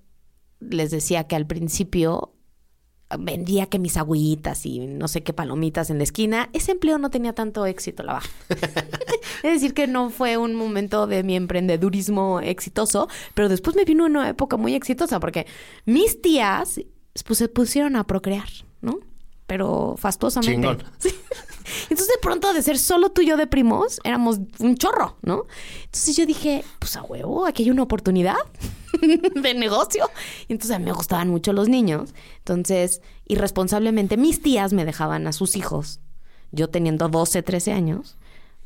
les 0.61 0.91
decía 0.91 1.25
que 1.25 1.37
al 1.37 1.47
principio 1.47 2.33
vendía 3.19 3.67
que 3.67 3.79
mis 3.79 3.97
agüitas 3.97 4.67
y 4.67 4.81
no 4.87 5.09
sé 5.09 5.23
qué 5.23 5.33
palomitas 5.33 5.91
en 5.91 5.99
la 5.99 6.05
esquina. 6.05 6.51
Ese 6.53 6.73
empleo 6.73 6.99
no 6.99 7.11
tenía 7.11 7.35
tanto 7.35 7.67
éxito, 7.67 8.03
la 8.03 8.15
baja. 8.15 8.29
es 9.43 9.53
decir, 9.53 9.75
que 9.75 9.87
no 9.87 10.11
fue 10.11 10.37
un 10.37 10.55
momento 10.55 11.07
de 11.07 11.23
mi 11.23 11.37
emprendedurismo 11.37 12.41
exitoso, 12.41 13.09
pero 13.35 13.49
después 13.49 13.77
me 13.77 13.85
vino 13.85 14.07
una 14.07 14.29
época 14.29 14.57
muy 14.57 14.75
exitosa 14.75 15.21
porque 15.21 15.47
mis 15.85 16.21
tías 16.21 16.81
pues, 17.25 17.39
se 17.39 17.49
pusieron 17.49 17.97
a 17.97 18.05
procrear, 18.05 18.49
¿no? 18.81 18.99
Pero 19.47 19.95
fastuosamente. 19.99 20.55
Chingón. 20.55 20.83
Sí. 20.99 21.15
Entonces, 21.91 22.09
de 22.09 22.21
pronto, 22.23 22.53
de 22.53 22.63
ser 22.63 22.79
solo 22.79 23.11
tú 23.11 23.23
y 23.23 23.27
yo 23.27 23.37
de 23.37 23.47
primos, 23.47 24.01
éramos 24.05 24.39
un 24.61 24.77
chorro, 24.77 25.17
¿no? 25.23 25.47
Entonces 25.85 26.17
yo 26.17 26.25
dije, 26.25 26.65
pues 26.79 26.97
a 26.97 27.03
huevo, 27.03 27.45
aquí 27.45 27.65
hay 27.65 27.71
una 27.71 27.83
oportunidad 27.83 28.37
de 29.03 29.55
negocio. 29.55 30.09
Y 30.49 30.53
entonces 30.53 30.77
a 30.77 30.79
mí 30.79 30.85
me 30.85 30.93
gustaban 30.93 31.29
mucho 31.29 31.53
los 31.53 31.69
niños. 31.69 32.15
Entonces, 32.39 33.03
irresponsablemente, 33.27 34.17
mis 34.17 34.41
tías 34.43 34.73
me 34.73 34.85
dejaban 34.85 35.27
a 35.27 35.33
sus 35.33 35.57
hijos, 35.57 36.01
yo 36.53 36.69
teniendo 36.69 37.09
12, 37.09 37.43
13 37.43 37.73
años, 37.73 38.17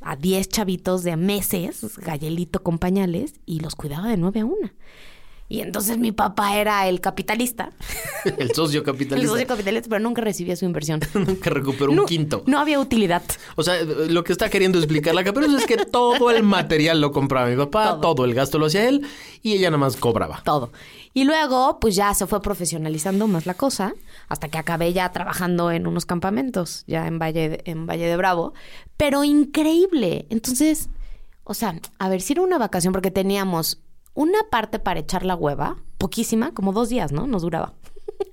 a 0.00 0.16
10 0.16 0.48
chavitos 0.48 1.02
de 1.02 1.16
meses, 1.16 1.98
gallelito 1.98 2.62
con 2.62 2.78
pañales, 2.78 3.34
y 3.46 3.60
los 3.60 3.74
cuidaba 3.74 4.08
de 4.08 4.16
9 4.16 4.40
a 4.40 4.44
1. 4.44 4.56
Y 5.50 5.60
entonces 5.62 5.98
mi 5.98 6.12
papá 6.12 6.56
era 6.56 6.86
el 6.88 7.00
capitalista, 7.00 7.72
El 8.38 8.54
socio 8.54 8.80
el 8.80 8.86
capitalista. 8.86 9.28
socio 9.32 9.46
capitalista, 9.48 9.88
pero 9.90 10.00
nunca 10.00 10.22
recibía 10.22 10.54
su 10.54 10.64
inversión. 10.64 11.00
Nunca 11.14 11.50
recuperó 11.50 11.90
un 11.90 12.06
quinto. 12.06 12.44
No 12.46 12.60
había 12.60 12.78
utilidad. 12.78 13.22
O 13.56 13.62
sea, 13.64 13.82
lo 13.82 14.22
que 14.22 14.30
está 14.32 14.48
queriendo 14.48 14.78
explicar 14.78 15.12
la 15.14 15.24
Caperuza 15.24 15.58
es 15.58 15.66
que 15.66 15.76
todo 15.76 16.30
el 16.30 16.44
material 16.44 17.00
lo 17.00 17.10
compraba 17.10 17.48
mi 17.48 17.56
papá, 17.56 17.98
Todo. 18.00 18.14
todo, 18.14 18.24
el 18.26 18.34
gasto 18.34 18.58
lo 18.60 18.66
hacía 18.66 18.88
él 18.88 19.04
y 19.42 19.54
ella 19.54 19.70
nada 19.70 19.78
más 19.78 19.96
cobraba. 19.96 20.40
todo. 20.44 20.70
Y 21.14 21.24
luego, 21.24 21.80
pues 21.80 21.96
ya 21.96 22.14
se 22.14 22.28
fue 22.28 22.40
profesionalizando 22.40 23.26
más 23.26 23.44
la 23.44 23.54
cosa, 23.54 23.92
hasta 24.28 24.46
que 24.48 24.58
acabé 24.58 24.92
ya 24.92 25.10
trabajando 25.10 25.72
en 25.72 25.88
unos 25.88 26.06
campamentos, 26.06 26.84
ya 26.86 27.08
en 27.08 27.18
Valle 27.18 27.48
de, 27.48 27.62
en 27.64 27.86
Valle 27.86 28.06
de 28.06 28.16
Bravo. 28.16 28.54
Pero 28.96 29.24
increíble. 29.24 30.26
Entonces, 30.30 30.88
o 31.42 31.54
sea, 31.54 31.74
a 31.98 32.08
ver, 32.08 32.20
si 32.20 32.34
era 32.34 32.42
una 32.42 32.58
vacación, 32.58 32.92
porque 32.92 33.10
teníamos 33.10 33.80
una 34.20 34.38
parte 34.50 34.78
para 34.78 35.00
echar 35.00 35.24
la 35.24 35.34
hueva, 35.34 35.76
poquísima, 35.98 36.52
como 36.52 36.72
dos 36.72 36.88
días, 36.90 37.10
¿no? 37.12 37.26
Nos 37.26 37.42
duraba. 37.42 37.72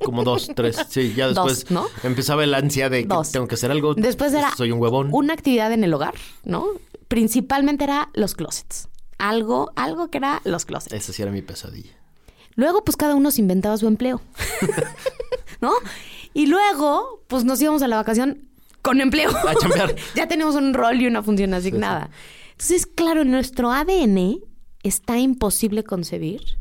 Como 0.04 0.24
dos, 0.26 0.52
tres. 0.54 0.78
Sí, 0.90 1.14
ya 1.16 1.28
Dos, 1.28 1.36
después 1.48 1.72
¿no? 1.72 1.86
empezaba 2.04 2.44
el 2.44 2.54
ansia 2.54 2.90
de 2.90 3.04
que 3.04 3.08
Dos. 3.08 3.32
tengo 3.32 3.48
que 3.48 3.56
hacer 3.56 3.72
algo. 3.72 3.94
Después 3.96 4.34
era 4.34 4.54
Soy 4.56 4.72
un 4.72 4.82
huevón. 4.82 5.10
una 5.14 5.34
actividad 5.34 5.72
en 5.72 5.84
el 5.86 5.94
hogar, 5.94 6.14
¿no? 6.44 6.66
Principalmente 7.08 7.86
era 7.86 8.10
los 8.14 8.36
closets. 8.36 8.90
Algo, 9.18 9.72
algo 9.78 10.10
que 10.10 10.18
era 10.18 10.42
los 10.44 10.66
closets. 10.66 10.94
Esa 10.94 11.14
sí 11.14 11.22
era 11.22 11.32
mi 11.32 11.42
pesadilla. 11.42 11.92
Luego, 12.56 12.84
pues 12.84 12.98
cada 12.98 13.16
uno 13.16 13.32
se 13.32 13.40
inventaba 13.40 13.78
su 13.78 13.88
empleo. 13.88 14.20
¿No? 15.62 15.72
Y 16.34 16.48
luego, 16.48 17.24
pues 17.28 17.46
nos 17.46 17.62
íbamos 17.62 17.82
a 17.82 17.88
la 17.88 17.96
vacación 17.96 18.44
con 18.82 19.00
empleo. 19.00 19.30
A 19.32 19.54
ya 20.16 20.28
tenemos 20.28 20.56
un 20.56 20.74
rol 20.74 21.02
y 21.02 21.08
una 21.08 21.24
función 21.24 21.54
asignada. 21.54 22.10
Entonces, 22.52 22.86
claro, 22.88 23.24
nuestro 23.24 23.72
ADN 23.72 24.40
está 24.84 25.18
imposible 25.18 25.84
concebir 25.84 26.58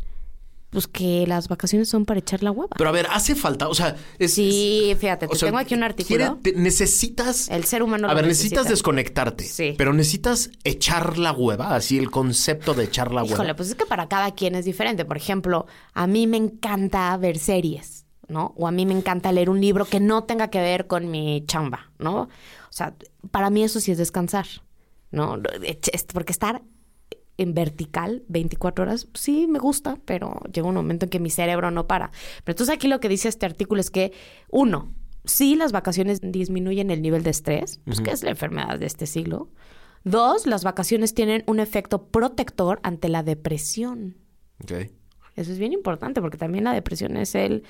pues 0.70 0.88
que 0.88 1.24
las 1.26 1.48
vacaciones 1.48 1.88
son 1.88 2.04
para 2.04 2.18
echar 2.20 2.42
la 2.42 2.50
hueva. 2.50 2.74
Pero 2.76 2.90
a 2.90 2.92
ver, 2.92 3.06
hace 3.10 3.34
falta, 3.34 3.68
o 3.68 3.74
sea, 3.74 3.96
es, 4.18 4.34
Sí, 4.34 4.94
fíjate, 4.98 5.26
te 5.26 5.36
sea, 5.36 5.46
tengo 5.48 5.58
aquí 5.58 5.74
un 5.74 5.82
artículo. 5.84 6.16
quiere- 6.42 6.56
te- 6.56 6.60
necesitas. 6.60 7.48
El 7.48 7.64
ser 7.64 7.82
humano 7.82 8.10
A 8.10 8.14
ver, 8.14 8.26
necesitas 8.26 8.64
necesita. 8.64 8.70
desconectarte. 8.70 9.44
Sí. 9.44 9.74
Pero 9.78 9.94
necesitas 9.94 10.50
echar 10.64 11.18
la 11.18 11.32
hueva, 11.32 11.74
así 11.76 11.96
el 11.96 12.10
concepto 12.10 12.74
de 12.74 12.84
echar 12.84 13.12
la 13.14 13.22
hueva. 13.22 13.34
Híjole, 13.36 13.54
pues 13.54 13.70
es 13.70 13.74
que 13.74 13.86
para 13.86 14.08
cada 14.08 14.32
quien 14.34 14.54
es 14.54 14.64
diferente. 14.66 15.04
Por 15.06 15.16
ejemplo, 15.16 15.66
a 15.94 16.06
mí 16.06 16.26
me 16.26 16.36
encanta 16.36 17.16
ver 17.16 17.38
series, 17.38 18.04
¿no? 18.28 18.52
O 18.58 18.66
a 18.66 18.70
mí 18.72 18.84
me 18.84 18.92
encanta 18.92 19.32
leer 19.32 19.48
un 19.48 19.60
libro 19.62 19.86
que 19.86 20.00
no 20.00 20.24
tenga 20.24 20.48
que 20.48 20.58
ver 20.60 20.86
con 20.88 21.10
mi 21.10 21.44
chamba, 21.46 21.90
¿no? 21.98 22.22
O 22.22 22.28
sea, 22.70 22.94
para 23.30 23.48
mí 23.48 23.62
eso 23.62 23.80
sí 23.80 23.92
es 23.92 23.98
descansar, 23.98 24.46
¿no? 25.10 25.40
Porque 26.12 26.32
estar 26.32 26.60
en 27.38 27.54
vertical 27.54 28.24
24 28.28 28.84
horas, 28.84 29.08
sí 29.14 29.46
me 29.46 29.58
gusta, 29.58 29.98
pero 30.04 30.40
llega 30.52 30.68
un 30.68 30.74
momento 30.74 31.06
en 31.06 31.10
que 31.10 31.20
mi 31.20 31.30
cerebro 31.30 31.70
no 31.70 31.86
para. 31.86 32.10
Pero 32.44 32.54
entonces 32.54 32.74
aquí 32.74 32.88
lo 32.88 33.00
que 33.00 33.08
dice 33.08 33.28
este 33.28 33.46
artículo 33.46 33.80
es 33.80 33.90
que, 33.90 34.12
uno, 34.50 34.94
sí 35.24 35.56
las 35.56 35.72
vacaciones 35.72 36.20
disminuyen 36.22 36.90
el 36.90 37.02
nivel 37.02 37.22
de 37.22 37.30
estrés, 37.30 37.80
pues 37.84 38.00
que 38.00 38.10
es 38.10 38.22
la 38.22 38.30
enfermedad 38.30 38.78
de 38.78 38.86
este 38.86 39.06
siglo. 39.06 39.50
Dos, 40.04 40.46
las 40.46 40.62
vacaciones 40.64 41.14
tienen 41.14 41.42
un 41.46 41.58
efecto 41.60 42.06
protector 42.08 42.80
ante 42.82 43.08
la 43.08 43.22
depresión. 43.22 44.16
Eso 45.36 45.52
es 45.52 45.58
bien 45.58 45.72
importante 45.72 46.20
porque 46.20 46.38
también 46.38 46.64
la 46.64 46.72
depresión 46.72 47.16
es 47.16 47.34
el 47.34 47.62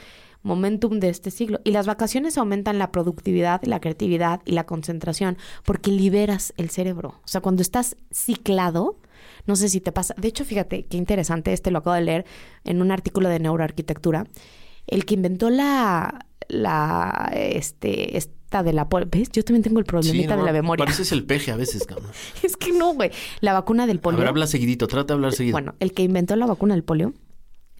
momentum 0.43 1.01
de 1.01 1.09
este 1.09 1.31
siglo. 1.31 1.61
Y 1.65 1.73
las 1.73 1.87
vacaciones 1.87 2.39
aumentan 2.39 2.79
la 2.79 2.93
productividad, 2.93 3.63
la 3.65 3.81
creatividad 3.81 4.41
y 4.45 4.53
la 4.53 4.65
concentración 4.65 5.37
porque 5.65 5.91
liberas 5.91 6.55
el 6.57 6.71
cerebro. 6.71 7.21
O 7.25 7.29
sea, 7.29 7.41
cuando 7.41 7.63
estás 7.63 7.97
ciclado, 8.13 8.99
no 9.47 9.57
sé 9.57 9.69
si 9.69 9.81
te 9.81 9.93
pasa. 9.93 10.15
De 10.17 10.29
hecho, 10.29 10.45
fíjate 10.45 10.87
qué 10.87 10.97
interesante, 10.97 11.53
este 11.53 11.71
lo 11.71 11.79
acabo 11.79 11.95
de 11.95 12.03
leer 12.03 12.25
en 12.65 12.81
un 12.81 12.93
artículo 12.93 13.29
de 13.29 13.41
neuroarquitectura. 13.41 14.27
El 14.87 15.05
que 15.05 15.15
inventó 15.15 15.51
la, 15.51 16.27
la, 16.49 17.33
este, 17.35 18.17
esta 18.17 18.63
de 18.63 18.73
la, 18.73 18.85
¿ves? 18.85 19.31
Yo 19.33 19.43
también 19.43 19.65
tengo 19.65 19.81
el 19.81 19.85
problemita 19.85 20.37
no, 20.37 20.43
de 20.43 20.47
la 20.47 20.53
memoria. 20.53 20.85
Pareces 20.85 21.11
el 21.11 21.25
peje 21.25 21.51
a 21.51 21.57
veces, 21.57 21.85
cabrón. 21.89 22.11
Es 22.45 22.57
que 22.57 22.73
no, 22.73 22.95
güey. 22.95 23.11
La 23.41 23.53
vacuna 23.53 23.89
del 23.89 23.99
A 23.99 24.01
polio. 24.01 24.21
ver, 24.21 24.29
habla 24.29 24.47
seguidito, 24.47 24.87
trata 24.87 25.09
de 25.09 25.15
hablar 25.15 25.33
seguido. 25.33 25.55
Bueno, 25.55 25.75
el 25.81 25.93
que 25.93 26.05
inventó 26.05 26.37
la 26.37 26.47
vacuna 26.47 26.75
del 26.75 26.85
polio 26.85 27.15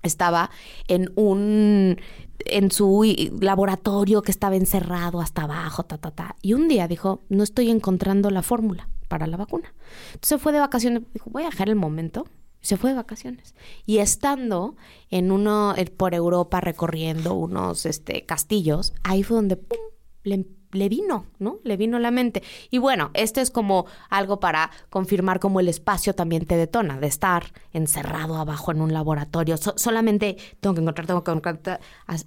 estaba 0.07 0.51
en 0.89 1.13
un 1.17 1.99
en 2.45 2.71
su 2.71 3.03
laboratorio 3.41 4.23
que 4.23 4.31
estaba 4.31 4.57
encerrado 4.57 5.21
hasta 5.21 5.43
abajo, 5.43 5.85
ta, 5.85 5.99
ta, 5.99 6.11
ta. 6.11 6.37
Y 6.43 6.53
un 6.53 6.69
día 6.69 6.87
dijo, 6.87 7.23
no 7.29 7.43
estoy 7.43 7.71
encontrando 7.71 8.31
la 8.31 8.43
fórmula 8.43 8.89
para 9.09 9.27
la 9.27 9.37
vacuna. 9.37 9.75
Entonces 10.15 10.41
fue 10.41 10.53
de 10.53 10.61
vacaciones, 10.61 11.03
dijo, 11.13 11.31
voy 11.31 11.45
a 11.45 11.47
dejar 11.47 11.69
el 11.69 11.77
momento. 11.77 12.27
Se 12.61 12.77
fue 12.77 12.91
de 12.91 12.97
vacaciones. 12.97 13.55
Y 13.85 13.99
estando 13.99 14.77
en 15.11 15.31
uno, 15.31 15.75
eh, 15.77 15.87
por 15.87 16.15
Europa 16.15 16.61
recorriendo 16.61 17.35
unos 17.35 17.87
este, 17.87 18.25
castillos, 18.27 18.93
ahí 19.05 19.23
fue 19.23 19.37
donde 19.37 19.57
¡pum! 19.57 19.79
le, 20.25 20.47
le 20.77 20.89
vino, 20.89 21.27
¿no? 21.39 21.59
Le 21.65 21.77
vino 21.77 21.99
la 21.99 22.11
mente. 22.11 22.43
Y 22.71 22.79
bueno, 22.79 23.11
este 23.15 23.41
es 23.41 23.51
como 23.51 23.87
algo 24.11 24.39
para 24.41 24.71
confirmar 24.91 25.41
cómo 25.41 25.61
el 25.61 25.69
espacio 25.69 26.15
también 26.15 26.47
te 26.47 26.57
detona, 26.57 26.99
de 27.01 27.07
estar 27.09 27.53
encerrado 27.73 28.37
abajo 28.37 28.71
en 28.71 28.81
un 28.81 28.93
laboratorio. 28.93 29.57
So- 29.57 29.75
solamente 29.77 30.37
tengo 30.61 30.75
que 30.75 30.83
encontrar, 30.83 31.07
tengo 31.07 31.25
que 31.25 31.31
encontrar. 31.33 31.81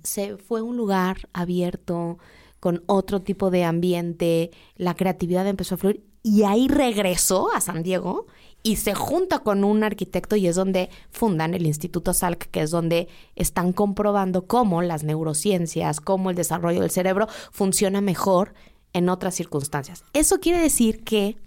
Se 0.04 0.38
fue 0.38 0.62
un 0.62 0.76
lugar 0.78 1.30
abierto, 1.34 2.18
con 2.60 2.84
otro 2.88 3.22
tipo 3.22 3.52
de 3.52 3.64
ambiente, 3.64 4.52
la 4.76 4.94
creatividad 4.96 5.48
empezó 5.48 5.76
a 5.76 5.78
fluir 5.78 6.04
y 6.24 6.44
ahí 6.44 6.68
regresó 6.68 7.50
a 7.56 7.62
San 7.62 7.84
Diego 7.84 8.28
y 8.62 8.76
se 8.76 8.94
junta 8.94 9.40
con 9.40 9.64
un 9.64 9.84
arquitecto 9.84 10.36
y 10.36 10.48
es 10.48 10.56
donde 10.56 10.90
fundan 11.12 11.54
el 11.54 11.66
Instituto 11.66 12.14
Salk, 12.14 12.50
que 12.52 12.62
es 12.62 12.72
donde 12.72 13.08
están 13.36 13.72
comprobando 13.74 14.46
cómo 14.48 14.82
las 14.82 15.04
neurociencias, 15.04 16.02
cómo 16.02 16.30
el 16.30 16.36
desarrollo 16.36 16.82
del 16.82 16.92
cerebro 16.92 17.28
funciona 17.52 18.02
mejor 18.02 18.54
en 18.94 19.08
otras 19.10 19.36
circunstancias. 19.36 20.04
Eso 20.14 20.40
quiere 20.40 20.60
decir 20.60 21.04
que 21.04 21.38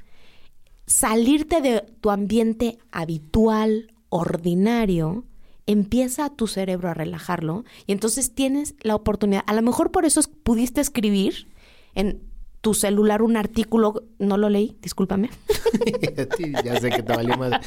salirte 0.87 1.61
de 1.61 1.83
tu 2.01 2.11
ambiente 2.11 2.79
habitual, 2.91 3.93
ordinario, 4.09 5.25
empieza 5.67 6.25
a 6.25 6.31
tu 6.31 6.47
cerebro 6.47 6.89
a 6.89 6.95
relajarlo 6.95 7.65
y 7.87 7.93
entonces 7.93 8.35
tienes 8.35 8.75
la 8.83 8.95
oportunidad, 8.97 9.45
a 9.47 9.55
lo 9.55 9.63
mejor 9.63 9.91
por 9.91 10.05
eso 10.05 10.21
es- 10.21 10.29
pudiste 10.29 10.81
escribir 10.81 11.47
en 11.95 12.23
tu 12.61 12.75
celular 12.75 13.23
un 13.23 13.37
artículo, 13.37 14.05
no 14.19 14.37
lo 14.37 14.49
leí, 14.49 14.77
discúlpame, 14.83 15.31
ya 16.65 16.81
sé 16.81 16.91
que 16.91 17.03
te 17.03 17.13
valió 17.15 17.37
madre. 17.37 17.61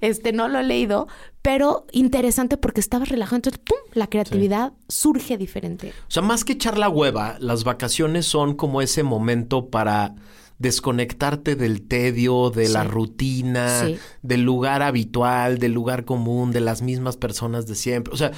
este 0.00 0.32
no 0.32 0.48
lo 0.48 0.58
he 0.58 0.64
leído, 0.64 1.08
pero 1.42 1.86
interesante 1.92 2.56
porque 2.56 2.80
estabas 2.80 3.08
relajado, 3.08 3.36
entonces 3.36 3.60
¡pum! 3.64 3.78
la 3.94 4.08
creatividad 4.08 4.72
surge 4.88 5.36
diferente. 5.38 5.92
O 6.08 6.10
sea, 6.10 6.22
más 6.22 6.44
que 6.44 6.54
echar 6.54 6.78
la 6.78 6.88
hueva, 6.88 7.36
las 7.40 7.64
vacaciones 7.64 8.26
son 8.26 8.54
como 8.54 8.82
ese 8.82 9.02
momento 9.02 9.68
para 9.68 10.14
desconectarte 10.58 11.54
del 11.54 11.82
tedio, 11.86 12.50
de 12.50 12.68
la 12.68 12.82
rutina, 12.84 13.82
Sí. 13.86 13.98
del 14.22 14.42
lugar 14.42 14.82
habitual, 14.82 15.58
del 15.58 15.72
lugar 15.72 16.04
común, 16.04 16.50
de 16.50 16.60
las 16.60 16.80
mismas 16.82 17.16
personas 17.16 17.66
de 17.66 17.74
siempre. 17.74 18.12
O 18.12 18.16
sea, 18.16 18.32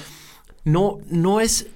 no, 0.65 0.97
no 1.09 1.39
es, 1.39 1.67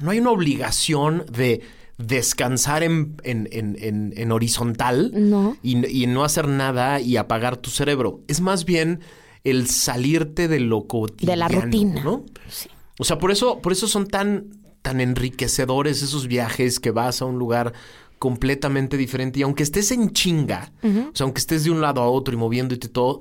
no 0.00 0.10
hay 0.10 0.18
una 0.18 0.32
obligación 0.32 1.24
de 1.30 1.62
descansar 1.98 2.82
en, 2.82 3.16
en- 3.24 3.48
en- 3.52 3.76
en- 3.80 4.14
en 4.16 4.32
horizontal 4.32 5.10
No. 5.14 5.56
y, 5.62 5.86
y 6.02 6.06
no 6.06 6.24
hacer 6.24 6.48
nada 6.48 7.00
y 7.00 7.16
apagar 7.16 7.56
tu 7.56 7.70
cerebro. 7.70 8.20
Es 8.28 8.40
más 8.40 8.64
bien 8.64 9.00
el 9.44 9.66
salirte 9.68 10.48
de 10.48 10.60
lo 10.60 10.86
cotidiano. 10.86 11.32
De 11.32 11.36
la 11.36 11.48
rutina. 11.48 12.02
¿no? 12.04 12.24
Sí. 12.48 12.68
O 12.98 13.04
sea, 13.04 13.18
por 13.18 13.30
eso, 13.30 13.60
por 13.60 13.72
eso 13.72 13.86
son 13.88 14.06
tan, 14.06 14.46
tan 14.82 15.00
enriquecedores 15.00 16.02
esos 16.02 16.26
viajes 16.28 16.80
que 16.80 16.90
vas 16.92 17.20
a 17.20 17.24
un 17.24 17.38
lugar 17.38 17.72
completamente 18.18 18.96
diferente. 18.96 19.40
Y 19.40 19.42
aunque 19.42 19.62
estés 19.62 19.90
en 19.92 20.10
chinga, 20.12 20.72
o 20.82 21.14
sea, 21.14 21.24
aunque 21.24 21.38
estés 21.40 21.64
de 21.64 21.70
un 21.70 21.80
lado 21.80 22.00
a 22.00 22.08
otro 22.08 22.34
y 22.34 22.36
moviéndote 22.36 22.88
todo, 22.88 23.20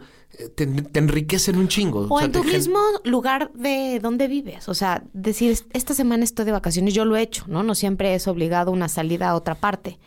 te, 0.56 0.67
te 0.67 1.00
enriquecen 1.00 1.58
un 1.58 1.67
chingo. 1.67 2.08
O 2.10 2.17
sea, 2.17 2.26
en 2.26 2.32
tu 2.32 2.43
mismo 2.43 2.80
lugar 3.04 3.52
de 3.54 4.00
donde 4.02 4.28
vives. 4.28 4.69
O 4.69 4.73
sea, 4.73 5.04
decir, 5.13 5.58
esta 5.73 5.93
semana 5.93 6.23
estoy 6.23 6.45
de 6.45 6.52
vacaciones, 6.52 6.93
yo 6.93 7.06
lo 7.06 7.15
he 7.15 7.21
hecho, 7.21 7.45
¿no? 7.47 7.63
No 7.63 7.76
siempre 7.76 8.13
es 8.13 8.28
obligado 8.28 8.71
una 8.71 8.88
salida 8.88 9.30
a 9.30 9.36
otra 9.36 9.56
parte. 9.56 10.00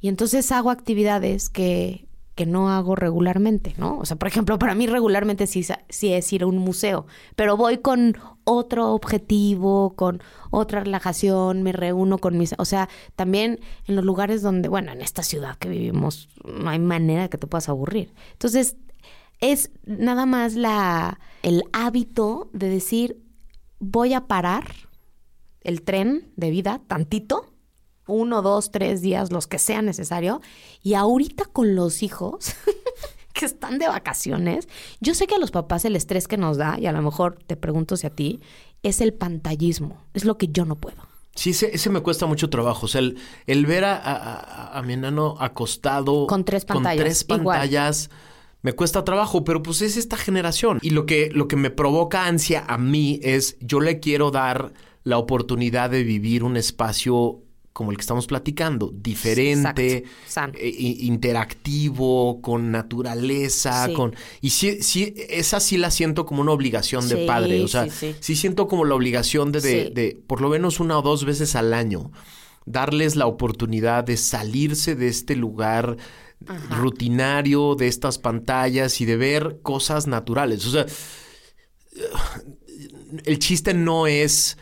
Y 0.00 0.08
entonces 0.08 0.52
hago 0.52 0.70
actividades 0.70 1.48
que, 1.48 2.06
que 2.34 2.46
no 2.46 2.68
hago 2.70 2.96
regularmente, 2.96 3.74
¿no? 3.78 3.98
O 3.98 4.04
sea, 4.04 4.16
por 4.16 4.28
ejemplo, 4.28 4.58
para 4.58 4.74
mí 4.74 4.86
regularmente 4.86 5.46
sí, 5.46 5.64
sí 5.88 6.12
es 6.12 6.32
ir 6.32 6.42
a 6.42 6.46
un 6.46 6.58
museo, 6.58 7.06
pero 7.36 7.56
voy 7.56 7.78
con 7.78 8.16
otro 8.44 8.92
objetivo, 8.92 9.94
con 9.96 10.22
otra 10.50 10.80
relajación, 10.80 11.62
me 11.62 11.72
reúno 11.72 12.18
con 12.18 12.36
mis... 12.36 12.54
O 12.58 12.64
sea, 12.64 12.88
también 13.16 13.60
en 13.86 13.96
los 13.96 14.04
lugares 14.04 14.42
donde, 14.42 14.68
bueno, 14.68 14.92
en 14.92 15.00
esta 15.00 15.22
ciudad 15.22 15.56
que 15.56 15.68
vivimos, 15.68 16.28
no 16.44 16.68
hay 16.68 16.78
manera 16.78 17.28
que 17.28 17.38
te 17.38 17.46
puedas 17.46 17.68
aburrir. 17.68 18.12
Entonces, 18.32 18.76
es 19.40 19.70
nada 19.84 20.26
más 20.26 20.54
la 20.54 21.18
el 21.42 21.62
hábito 21.72 22.50
de 22.52 22.68
decir 22.68 23.22
voy 23.78 24.14
a 24.14 24.26
parar 24.26 24.72
el 25.60 25.82
tren 25.82 26.32
de 26.36 26.50
vida 26.50 26.80
tantito, 26.86 27.52
uno, 28.06 28.42
dos, 28.42 28.70
tres 28.70 29.00
días, 29.00 29.32
los 29.32 29.46
que 29.46 29.58
sea 29.58 29.80
necesario, 29.82 30.40
y 30.82 30.94
ahorita 30.94 31.44
con 31.46 31.74
los 31.74 32.02
hijos 32.02 32.54
que 33.32 33.46
están 33.46 33.78
de 33.78 33.88
vacaciones, 33.88 34.68
yo 35.00 35.14
sé 35.14 35.26
que 35.26 35.34
a 35.34 35.38
los 35.38 35.50
papás 35.50 35.84
el 35.86 35.96
estrés 35.96 36.28
que 36.28 36.36
nos 36.36 36.56
da, 36.58 36.78
y 36.78 36.86
a 36.86 36.92
lo 36.92 37.00
mejor 37.02 37.38
te 37.46 37.56
pregunto 37.56 37.96
si 37.96 38.06
a 38.06 38.10
ti, 38.10 38.40
es 38.82 39.00
el 39.00 39.14
pantallismo, 39.14 40.02
es 40.12 40.24
lo 40.26 40.36
que 40.36 40.48
yo 40.48 40.64
no 40.66 40.76
puedo. 40.76 40.98
Sí, 41.34 41.50
ese, 41.50 41.74
ese 41.74 41.90
me 41.90 42.00
cuesta 42.00 42.26
mucho 42.26 42.48
trabajo. 42.48 42.86
O 42.86 42.88
sea, 42.88 43.00
el, 43.00 43.16
el 43.46 43.66
ver 43.66 43.84
a, 43.84 43.96
a- 43.96 44.78
a- 44.78 44.82
mi 44.82 44.92
enano 44.92 45.34
acostado 45.40 46.28
Con 46.28 46.44
tres 46.44 46.64
pantallas, 46.64 46.94
Con 46.96 47.04
tres 47.04 47.40
igual. 47.40 47.58
Me 48.64 48.72
cuesta 48.72 49.04
trabajo, 49.04 49.44
pero 49.44 49.62
pues 49.62 49.82
es 49.82 49.98
esta 49.98 50.16
generación. 50.16 50.78
Y 50.80 50.90
lo 50.90 51.04
que, 51.04 51.28
lo 51.30 51.48
que 51.48 51.56
me 51.56 51.68
provoca 51.68 52.24
ansia 52.24 52.64
a 52.66 52.78
mí 52.78 53.20
es, 53.22 53.58
yo 53.60 53.78
le 53.78 54.00
quiero 54.00 54.30
dar 54.30 54.72
la 55.02 55.18
oportunidad 55.18 55.90
de 55.90 56.02
vivir 56.02 56.42
un 56.42 56.56
espacio 56.56 57.42
como 57.74 57.90
el 57.90 57.98
que 57.98 58.00
estamos 58.00 58.26
platicando, 58.26 58.90
diferente, 58.94 60.04
eh, 60.54 60.74
interactivo, 61.00 62.40
con 62.40 62.70
naturaleza, 62.70 63.88
Sí. 63.88 63.92
con... 63.92 64.14
Y 64.40 64.50
sí, 64.50 64.82
sí, 64.82 65.12
esa 65.28 65.60
sí 65.60 65.76
la 65.76 65.90
siento 65.90 66.24
como 66.24 66.40
una 66.40 66.52
obligación 66.52 67.06
de 67.08 67.26
padre. 67.26 67.62
O 67.62 67.68
sea, 67.68 67.84
sí, 67.84 67.90
sí. 67.90 68.16
sí 68.18 68.36
siento 68.36 68.66
como 68.66 68.86
la 68.86 68.94
obligación 68.94 69.52
de, 69.52 69.60
de, 69.60 70.18
por 70.26 70.40
lo 70.40 70.48
menos 70.48 70.80
una 70.80 70.98
o 70.98 71.02
dos 71.02 71.26
veces 71.26 71.54
al 71.54 71.74
año, 71.74 72.12
darles 72.64 73.14
la 73.14 73.26
oportunidad 73.26 74.04
de 74.04 74.16
salirse 74.16 74.94
de 74.94 75.08
este 75.08 75.36
lugar 75.36 75.98
rutinario, 76.70 77.74
de 77.74 77.88
estas 77.88 78.18
pantallas 78.18 79.00
y 79.00 79.04
de 79.04 79.16
ver 79.16 79.60
cosas 79.62 80.06
naturales. 80.06 80.66
O 80.66 80.70
sea, 80.70 80.86
el 83.24 83.38
chiste 83.38 83.74
no 83.74 84.06
es 84.06 84.58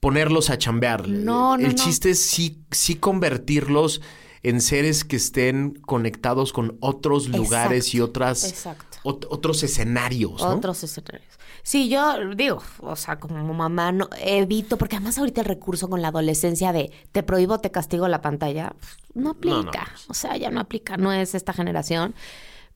ponerlos 0.00 0.50
a 0.50 0.58
chambear. 0.58 1.08
No, 1.08 1.56
no, 1.56 1.64
El 1.64 1.74
no. 1.74 1.82
chiste 1.84 2.10
es 2.10 2.20
sí, 2.20 2.62
sí 2.70 2.94
convertirlos 2.94 4.00
en 4.42 4.60
seres 4.60 5.04
que 5.04 5.16
estén 5.16 5.74
conectados 5.74 6.52
con 6.52 6.76
otros 6.80 7.28
lugares 7.28 7.94
y 7.94 8.00
otras 8.00 8.44
exacto. 8.44 8.87
Ot- 9.08 9.26
otros 9.30 9.62
escenarios, 9.62 10.40
¿no? 10.40 10.50
Otros 10.50 10.82
escenarios. 10.84 11.28
Sí, 11.62 11.88
yo 11.88 12.34
digo, 12.34 12.62
o 12.80 12.96
sea, 12.96 13.18
como 13.18 13.52
mamá 13.52 13.92
no 13.92 14.08
evito, 14.22 14.78
porque 14.78 14.96
además 14.96 15.18
ahorita 15.18 15.40
el 15.42 15.46
recurso 15.46 15.88
con 15.88 16.00
la 16.02 16.08
adolescencia 16.08 16.72
de 16.72 16.90
te 17.12 17.22
prohíbo, 17.22 17.58
te 17.58 17.70
castigo 17.70 18.08
la 18.08 18.22
pantalla, 18.22 18.74
no 19.14 19.30
aplica. 19.30 19.56
No, 19.56 19.62
no. 19.64 19.82
O 20.08 20.14
sea, 20.14 20.36
ya 20.36 20.50
no 20.50 20.60
aplica, 20.60 20.96
no 20.96 21.12
es 21.12 21.34
esta 21.34 21.52
generación. 21.52 22.14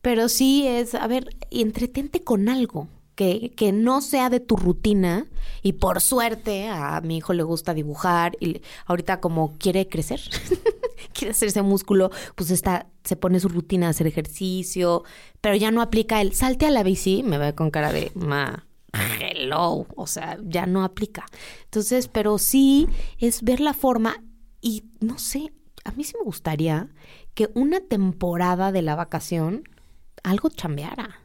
Pero 0.02 0.28
sí 0.28 0.66
es, 0.66 0.94
a 0.94 1.06
ver, 1.06 1.36
entretente 1.50 2.22
con 2.22 2.48
algo 2.48 2.88
que, 3.14 3.52
que 3.56 3.72
no 3.72 4.00
sea 4.00 4.28
de 4.30 4.40
tu 4.40 4.56
rutina. 4.56 5.26
Y 5.62 5.74
por 5.74 6.00
suerte, 6.00 6.68
a 6.68 7.00
mi 7.02 7.18
hijo 7.18 7.32
le 7.34 7.44
gusta 7.44 7.72
dibujar 7.72 8.36
y 8.40 8.62
ahorita 8.86 9.20
como 9.20 9.56
quiere 9.58 9.86
crecer, 9.88 10.20
quiere 11.12 11.32
hacerse 11.32 11.62
músculo, 11.62 12.10
pues 12.34 12.50
está, 12.50 12.86
se 13.04 13.16
pone 13.16 13.40
su 13.40 13.48
rutina 13.48 13.86
de 13.86 13.90
hacer 13.90 14.06
ejercicio, 14.06 15.04
pero 15.40 15.56
ya 15.56 15.70
no 15.70 15.82
aplica 15.82 16.20
el 16.20 16.32
salte 16.34 16.66
a 16.66 16.70
la 16.70 16.82
bici, 16.82 17.22
me 17.22 17.38
ve 17.38 17.54
con 17.54 17.70
cara 17.70 17.92
de 17.92 18.10
ma. 18.14 18.66
Hello, 19.20 19.86
o 19.96 20.06
sea, 20.06 20.38
ya 20.42 20.66
no 20.66 20.84
aplica. 20.84 21.24
Entonces, 21.64 22.08
pero 22.08 22.38
sí 22.38 22.88
es 23.18 23.42
ver 23.42 23.60
la 23.60 23.72
forma 23.72 24.22
y 24.60 24.84
no 25.00 25.18
sé, 25.18 25.52
a 25.84 25.92
mí 25.92 26.04
sí 26.04 26.14
me 26.18 26.24
gustaría 26.24 26.88
que 27.34 27.50
una 27.54 27.80
temporada 27.80 28.70
de 28.72 28.82
la 28.82 28.94
vacación 28.94 29.64
algo 30.22 30.50
chambeara. 30.50 31.21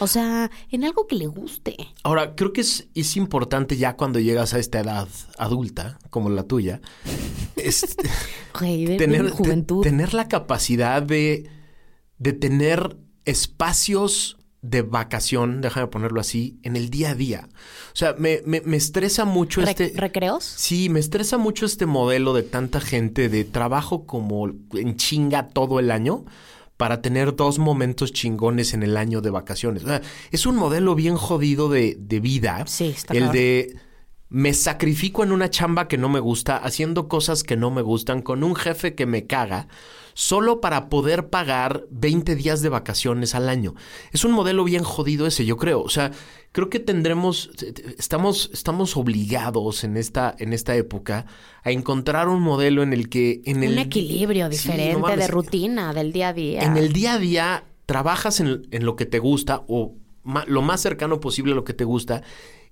O 0.00 0.06
sea, 0.06 0.50
en 0.70 0.84
algo 0.84 1.06
que 1.06 1.16
le 1.16 1.26
guste. 1.26 1.76
Ahora, 2.02 2.34
creo 2.34 2.52
que 2.52 2.60
es, 2.60 2.88
es 2.94 3.16
importante 3.16 3.76
ya 3.76 3.96
cuando 3.96 4.18
llegas 4.20 4.54
a 4.54 4.58
esta 4.58 4.80
edad 4.80 5.08
adulta, 5.38 5.98
como 6.10 6.30
la 6.30 6.44
tuya, 6.44 6.80
es 7.56 7.96
tener, 8.58 8.98
ven 9.24 9.30
juventud. 9.30 9.82
te- 9.82 9.90
tener 9.90 10.14
la 10.14 10.28
capacidad 10.28 11.02
de, 11.02 11.50
de 12.18 12.32
tener 12.32 12.96
espacios 13.24 14.36
de 14.60 14.82
vacación, 14.82 15.60
déjame 15.60 15.86
ponerlo 15.86 16.20
así, 16.20 16.58
en 16.64 16.74
el 16.76 16.90
día 16.90 17.10
a 17.10 17.14
día. 17.14 17.48
O 17.92 17.96
sea, 17.96 18.14
me, 18.18 18.42
me- 18.44 18.60
me 18.62 18.76
estresa 18.76 19.24
mucho 19.24 19.60
Re- 19.60 19.70
este... 19.70 19.92
¿Recreos? 19.94 20.42
Sí, 20.44 20.88
me 20.88 20.98
estresa 21.00 21.38
mucho 21.38 21.64
este 21.64 21.86
modelo 21.86 22.34
de 22.34 22.42
tanta 22.42 22.80
gente 22.80 23.28
de 23.28 23.44
trabajo 23.44 24.04
como 24.04 24.48
en 24.72 24.96
chinga 24.96 25.48
todo 25.48 25.78
el 25.78 25.90
año 25.92 26.24
para 26.78 27.02
tener 27.02 27.36
dos 27.36 27.58
momentos 27.58 28.12
chingones 28.12 28.72
en 28.72 28.82
el 28.82 28.96
año 28.96 29.20
de 29.20 29.28
vacaciones. 29.28 29.84
O 29.84 29.88
sea, 29.88 30.00
es 30.30 30.46
un 30.46 30.56
modelo 30.56 30.94
bien 30.94 31.16
jodido 31.16 31.68
de, 31.68 31.96
de 31.98 32.20
vida. 32.20 32.64
Sí, 32.66 32.94
está 32.96 33.12
El 33.14 33.30
de 33.32 33.76
me 34.30 34.52
sacrifico 34.52 35.22
en 35.22 35.32
una 35.32 35.48
chamba 35.48 35.88
que 35.88 35.96
no 35.96 36.08
me 36.08 36.20
gusta, 36.20 36.56
haciendo 36.56 37.08
cosas 37.08 37.42
que 37.42 37.56
no 37.56 37.70
me 37.70 37.82
gustan, 37.82 38.20
con 38.20 38.44
un 38.44 38.54
jefe 38.54 38.94
que 38.94 39.06
me 39.06 39.26
caga, 39.26 39.68
solo 40.12 40.60
para 40.60 40.88
poder 40.90 41.30
pagar 41.30 41.86
20 41.90 42.34
días 42.34 42.60
de 42.60 42.68
vacaciones 42.68 43.34
al 43.34 43.48
año. 43.48 43.74
Es 44.12 44.24
un 44.24 44.32
modelo 44.32 44.64
bien 44.64 44.82
jodido 44.82 45.26
ese, 45.26 45.46
yo 45.46 45.56
creo. 45.56 45.80
O 45.80 45.88
sea, 45.88 46.10
creo 46.52 46.68
que 46.68 46.78
tendremos, 46.78 47.50
estamos, 47.98 48.50
estamos 48.52 48.96
obligados 48.98 49.84
en 49.84 49.96
esta, 49.96 50.34
en 50.38 50.52
esta 50.52 50.76
época 50.76 51.24
a 51.62 51.70
encontrar 51.70 52.28
un 52.28 52.42
modelo 52.42 52.82
en 52.82 52.92
el 52.92 53.08
que... 53.08 53.40
En 53.46 53.62
el, 53.62 53.72
Un 53.72 53.78
equilibrio 53.78 54.46
Sí, 54.50 54.68
no 54.68 54.74
diferente 54.74 55.00
mames. 55.00 55.18
de 55.20 55.28
rutina 55.28 55.94
del 55.94 56.12
día 56.12 56.28
a 56.28 56.32
día. 56.34 56.62
En 56.64 56.76
el 56.76 56.92
día 56.92 57.14
a 57.14 57.18
día 57.18 57.64
trabajas 57.86 58.40
en, 58.40 58.66
en 58.72 58.84
lo 58.84 58.94
que 58.96 59.06
te 59.06 59.20
gusta 59.20 59.62
o 59.68 59.94
lo 60.46 60.60
más 60.60 60.82
cercano 60.82 61.20
posible 61.20 61.52
a 61.52 61.54
lo 61.54 61.64
que 61.64 61.72
te 61.72 61.84
gusta 61.84 62.22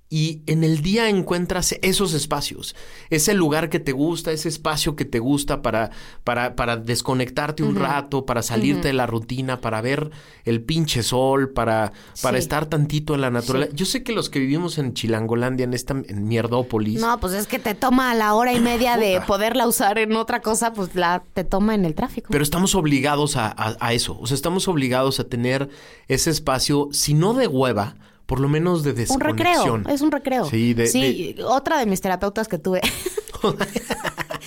y 0.08 0.42
en 0.46 0.62
el 0.62 0.82
día 0.82 1.08
encuentras 1.08 1.74
esos 1.82 2.14
espacios, 2.14 2.76
ese 3.10 3.34
lugar 3.34 3.68
que 3.70 3.80
te 3.80 3.90
gusta, 3.90 4.30
ese 4.30 4.48
espacio 4.48 4.94
que 4.94 5.04
te 5.04 5.18
gusta 5.18 5.62
para, 5.62 5.90
para, 6.22 6.54
para 6.54 6.76
desconectarte 6.76 7.64
un 7.64 7.74
rato, 7.74 8.24
para 8.24 8.42
salirte 8.42 8.88
de 8.88 8.94
la 8.94 9.06
rutina, 9.06 9.60
para 9.60 9.80
ver 9.80 10.10
el 10.44 10.62
pinche 10.62 11.02
sol, 11.02 11.50
para, 11.52 11.92
para 12.22 12.36
Sí. 12.38 12.42
estar 12.44 12.66
tantito 12.66 13.14
en 13.16 13.20
la 13.20 13.30
naturaleza. 13.30 13.72
Yo 13.74 13.84
sé 13.84 14.04
que 14.04 14.12
los 14.12 14.30
que 14.30 14.38
vivimos 14.38 14.78
en 14.78 14.94
Chilangolandia, 14.94 15.64
en 15.64 15.74
esta 15.74 15.94
en 16.06 16.28
Mierdópolis, 16.28 17.00
No, 17.00 17.18
pues 17.18 17.32
es 17.32 17.48
que 17.48 17.58
te 17.58 17.74
toma 17.74 18.14
la 18.14 18.34
hora 18.34 18.52
y 18.52 18.60
media 18.60 18.96
de 18.96 19.20
poderla 19.26 19.66
usar 19.66 19.98
en 19.98 20.14
otra 20.14 20.40
cosa, 20.40 20.72
pues 20.72 20.94
la 20.94 21.24
te 21.34 21.42
toma 21.42 21.74
en 21.74 21.84
el 21.84 21.94
tráfico. 21.96 22.28
Pero 22.30 22.44
estamos 22.44 22.76
obligados 22.76 23.36
a, 23.36 23.48
a- 23.48 23.76
a 23.80 23.92
eso. 23.92 24.16
O 24.20 24.26
sea, 24.28 24.36
estamos 24.36 24.68
obligados 24.68 25.18
a 25.18 25.24
tener 25.24 25.68
ese 26.06 26.30
espacio, 26.30 26.88
si 26.92 27.14
no 27.14 27.34
de 27.34 27.48
hueva, 27.48 27.96
por 28.26 28.40
lo 28.40 28.48
menos 28.48 28.82
de 28.82 28.90
un 28.90 28.96
desconexión. 28.96 29.82
recreo, 29.84 29.94
es 29.94 30.00
un 30.02 30.10
recreo. 30.12 30.44
Sí, 30.46 30.74
de- 30.74 30.86
Sí, 30.88 31.36
otra 31.44 31.78
de 31.78 31.86
mis 31.86 32.00
terapeutas 32.00 32.48
que 32.48 32.58
tuve. 32.58 32.80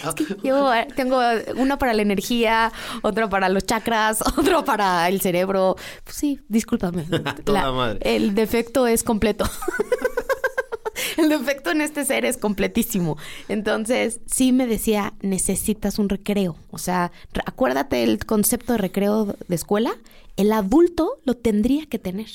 Es 0.08 0.16
que 0.16 0.26
yo 0.44 0.72
tengo 0.96 1.20
una 1.58 1.78
para 1.78 1.94
la 1.94 2.02
energía, 2.02 2.72
otra 3.02 3.30
para 3.30 3.50
los 3.50 3.66
chakras, 3.66 4.22
otro 4.38 4.64
para 4.64 5.08
el 5.10 5.20
cerebro. 5.22 5.76
Pues 6.06 6.16
sí, 6.16 6.40
discúlpame. 6.48 7.04
Toda 7.44 7.72
madre. 7.74 8.00
El 8.02 8.34
defecto 8.34 8.88
es 8.88 9.04
completo. 9.04 9.46
el 11.18 11.30
defecto 11.30 11.72
en 11.72 11.82
este 11.82 12.06
ser 12.06 12.24
es 12.26 12.38
completísimo. 12.38 13.18
Entonces, 13.50 14.22
sí 14.26 14.52
me 14.54 14.68
decía, 14.68 15.14
necesitas 15.22 16.00
un 16.00 16.08
recreo. 16.10 16.56
O 16.72 16.78
sea, 16.78 17.12
acuérdate 17.46 18.04
el 18.04 18.26
concepto 18.26 18.74
de 18.74 18.78
recreo 18.80 19.36
de 19.48 19.56
escuela. 19.56 19.92
El 20.40 20.54
adulto 20.54 21.20
lo 21.26 21.36
tendría 21.36 21.86
que 21.88 22.00
tener. 22.00 22.28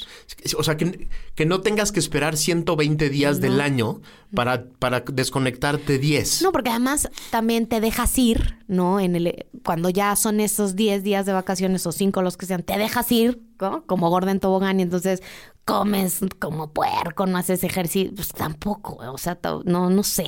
O 0.59 0.63
sea, 0.63 0.77
que, 0.77 1.09
que 1.35 1.47
no 1.47 1.63
tengas 1.63 1.91
que 1.91 2.01
esperar 2.01 2.37
120 2.37 3.09
días 3.09 3.41
del 3.41 3.63
año 3.63 4.03
para, 4.35 4.67
para 4.67 5.01
desconectarte 5.01 5.99
10. 5.99 6.43
No, 6.43 6.53
porque 6.53 6.69
además 6.69 7.09
también 7.31 7.67
te 7.67 7.81
dejas 7.81 8.19
ir, 8.19 8.59
¿no? 8.69 9.01
En 9.01 9.17
el, 9.17 9.47
cuando 9.65 9.89
ya 9.89 10.17
son 10.17 10.41
esos 10.41 10.77
10 10.77 11.03
días 11.03 11.25
de 11.25 11.33
vacaciones 11.33 11.87
o 11.87 11.93
5 11.93 12.21
los 12.21 12.37
que 12.37 12.45
sean, 12.45 12.63
te 12.63 12.77
dejas 12.77 13.11
ir, 13.11 13.41
¿no? 13.59 13.87
Como 13.87 14.11
gorda 14.11 14.33
en 14.33 14.39
tobogán 14.39 14.81
y 14.81 14.83
entonces 14.83 15.23
comes 15.65 16.21
como 16.39 16.75
puerco, 16.75 17.25
no 17.25 17.39
haces 17.39 17.65
ejercicio, 17.65 18.13
pues 18.15 18.29
tampoco, 18.29 18.97
o 18.97 19.17
sea, 19.17 19.39
no, 19.65 19.89
no 19.89 20.03
sé. 20.03 20.27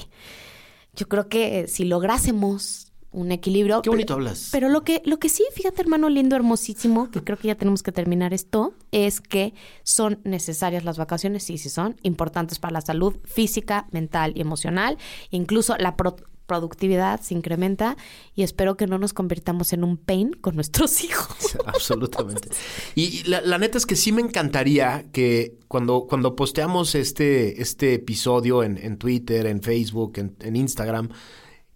Yo 0.95 1.09
creo 1.09 1.29
que 1.29 1.69
si 1.69 1.85
lográsemos 1.85 2.86
un 3.17 3.33
equilibrio... 3.33 3.81
Qué 3.83 3.89
bonito 3.91 4.13
hablas. 4.15 4.51
Pero 4.53 4.69
lo 4.69 4.85
que, 4.85 5.01
lo 5.07 5.19
que 5.19 5.29
sí, 5.31 5.43
fíjate, 5.55 5.81
hermano 5.81 6.11
lindo, 6.11 6.37
hermosísimo, 6.37 7.11
que 7.11 7.25
creo 7.25 7.39
que 7.39 7.49
ya 7.49 7.55
tenemos 7.55 7.83
que 7.83 7.91
terminar 7.91 8.35
esto, 8.35 8.75
es 8.93 9.21
que 9.23 9.55
son 9.83 10.21
necesarias 10.25 10.85
las 10.85 10.99
vacaciones, 10.99 11.43
sí, 11.43 11.57
sí 11.57 11.71
son, 11.71 11.97
importantes 12.03 12.59
para 12.59 12.73
la 12.75 12.81
salud 12.83 13.17
física, 13.25 13.87
mental 13.91 14.33
y 14.37 14.43
emocional. 14.43 14.99
Incluso 15.31 15.77
la 15.79 15.97
pro- 15.97 16.17
productividad 16.47 17.21
se 17.23 17.35
incrementa 17.35 17.97
y 18.35 18.43
espero 18.43 18.77
que 18.77 18.87
no 18.87 18.99
nos 18.99 19.13
convirtamos 19.13 19.73
en 19.73 19.83
un 19.83 19.97
pain 19.97 20.33
con 20.33 20.55
nuestros 20.55 21.03
hijos. 21.05 21.57
Absolutamente. 21.67 22.51
Y 22.95 23.05
y 23.07 23.23
la, 23.25 23.41
la 23.41 23.57
neta 23.59 23.79
es 23.79 23.87
que 23.87 23.97
sí 23.97 24.13
me 24.13 24.21
encantaría 24.21 25.07
que 25.11 25.57
cuando, 25.69 26.07
cuando 26.07 26.37
posteamos 26.37 26.95
este, 26.95 27.63
este 27.63 27.95
episodio 27.95 28.63
en, 28.63 28.77
en 28.77 28.99
Twitter, 28.99 29.47
en 29.47 29.63
Facebook, 29.63 30.19
en, 30.19 30.37
en 30.41 30.55
Instagram, 30.57 31.09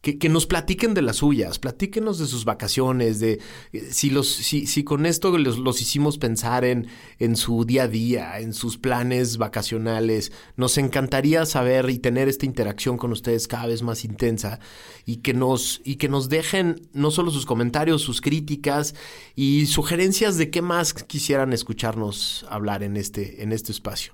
que, 0.00 0.18
que 0.18 0.28
nos 0.30 0.46
platiquen 0.46 0.94
de 0.94 1.02
las 1.02 1.16
suyas, 1.16 1.58
platíquenos 1.58 2.18
de 2.18 2.26
sus 2.26 2.44
vacaciones, 2.44 3.20
de 3.20 3.40
eh, 3.72 3.88
si 3.90 4.08
los, 4.08 4.28
si, 4.28 4.66
si 4.66 4.82
con 4.82 5.04
esto 5.04 5.36
los, 5.36 5.58
los 5.58 5.82
hicimos 5.82 6.16
pensar 6.16 6.64
en, 6.64 6.86
en 7.18 7.36
su 7.36 7.64
día 7.66 7.82
a 7.82 7.88
día, 7.88 8.40
en 8.40 8.54
sus 8.54 8.78
planes 8.78 9.36
vacacionales. 9.36 10.32
Nos 10.56 10.78
encantaría 10.78 11.44
saber 11.44 11.90
y 11.90 11.98
tener 11.98 12.28
esta 12.28 12.46
interacción 12.46 12.96
con 12.96 13.12
ustedes 13.12 13.46
cada 13.46 13.66
vez 13.66 13.82
más 13.82 14.04
intensa 14.04 14.58
y 15.04 15.16
que 15.16 15.34
nos, 15.34 15.82
y 15.84 15.96
que 15.96 16.08
nos 16.08 16.30
dejen 16.30 16.88
no 16.94 17.10
solo 17.10 17.30
sus 17.30 17.44
comentarios, 17.44 18.00
sus 18.00 18.22
críticas 18.22 18.94
y 19.36 19.66
sugerencias 19.66 20.38
de 20.38 20.50
qué 20.50 20.62
más 20.62 20.94
quisieran 20.94 21.52
escucharnos 21.52 22.46
hablar 22.48 22.82
en 22.82 22.96
este, 22.96 23.42
en 23.42 23.52
este 23.52 23.72
espacio. 23.72 24.12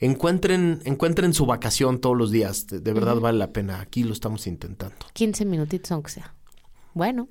Encuentren, 0.00 0.80
encuentren 0.84 1.32
su 1.34 1.46
vacación 1.46 2.00
todos 2.00 2.16
los 2.16 2.30
días. 2.30 2.66
De, 2.66 2.80
de 2.80 2.92
verdad 2.92 3.16
vale 3.16 3.38
la 3.38 3.52
pena. 3.52 3.80
Aquí 3.80 4.02
lo 4.04 4.12
estamos 4.12 4.46
intentando. 4.46 4.96
15 5.14 5.44
minutitos 5.44 5.90
aunque 5.92 6.10
sea. 6.10 6.32
Bueno, 6.94 7.28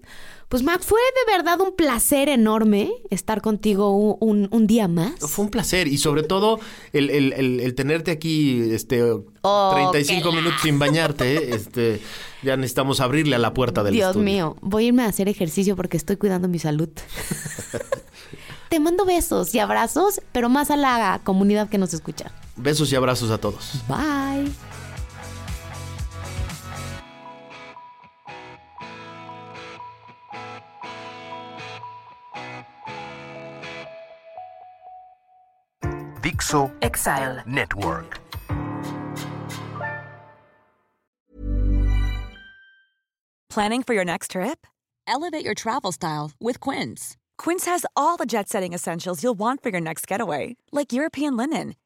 pues 0.48 0.62
Mac, 0.62 0.84
fue 0.84 1.00
de 1.26 1.32
verdad 1.36 1.60
un 1.60 1.76
placer 1.76 2.30
enorme 2.30 2.92
estar 3.10 3.42
contigo 3.42 3.98
un, 3.98 4.16
un- 4.20 4.48
un 4.52 4.68
día 4.68 4.88
más. 4.88 5.16
Fue 5.22 5.44
un 5.46 5.50
placer 5.50 5.88
y 5.88 5.98
sobre 5.98 6.22
todo 6.22 6.60
el, 6.94 7.10
el- 7.10 7.34
el- 7.34 7.60
el 7.62 7.74
tenerte 7.74 8.12
aquí 8.12 8.62
este, 8.72 8.98
35 9.42 10.30
que 10.30 10.36
la- 10.36 10.42
minutos 10.42 10.62
sin 10.62 10.78
bañarte. 10.78 11.36
¿eh? 11.36 11.56
Este, 11.56 12.00
ya 12.44 12.58
necesitamos 12.58 13.00
abrirle 13.00 13.36
a 13.36 13.40
la 13.40 13.56
puerta 13.56 13.82
del 13.84 13.94
Dios 13.96 14.10
estudio. 14.10 14.24
mío, 14.24 14.56
voy 14.62 14.84
a 14.84 14.88
irme 14.90 15.02
a 15.02 15.08
hacer 15.08 15.30
ejercicio 15.30 15.76
porque 15.76 15.98
estoy 15.98 16.18
cuidando 16.18 16.48
mi 16.48 16.60
salud. 16.60 16.90
Te 18.70 18.80
mando 18.80 19.04
besos 19.04 19.54
y 19.56 19.60
abrazos, 19.60 20.22
pero 20.32 20.48
más 20.50 20.70
a 20.70 20.78
la 20.78 21.22
comunidad 21.24 21.70
que 21.70 21.80
nos 21.80 21.92
escucha. 21.96 22.32
Besos 22.58 22.92
y 22.92 22.96
abrazos 22.96 23.32
a 23.32 23.38
todos. 23.38 23.84
Bye. 23.88 24.52
Dixo 36.22 36.72
Exile. 36.82 37.44
Network. 37.46 38.20
Planning 43.50 43.84
for 43.84 43.94
your 43.94 44.04
next 44.04 44.32
trip? 44.32 44.68
Elevate 45.08 45.46
your 45.46 45.54
travel 45.54 45.94
style 45.94 46.32
with 46.42 46.60
Quince. 46.60 47.16
Quince 47.38 47.66
has 47.66 47.86
all 47.96 48.18
the 48.18 48.26
jet 48.26 48.50
setting 48.50 48.74
essentials 48.74 49.24
you'll 49.24 49.38
want 49.38 49.64
for 49.64 49.70
your 49.70 49.80
next 49.80 50.08
getaway, 50.08 50.58
like 50.74 50.92
European 50.92 51.38
linen, 51.38 51.76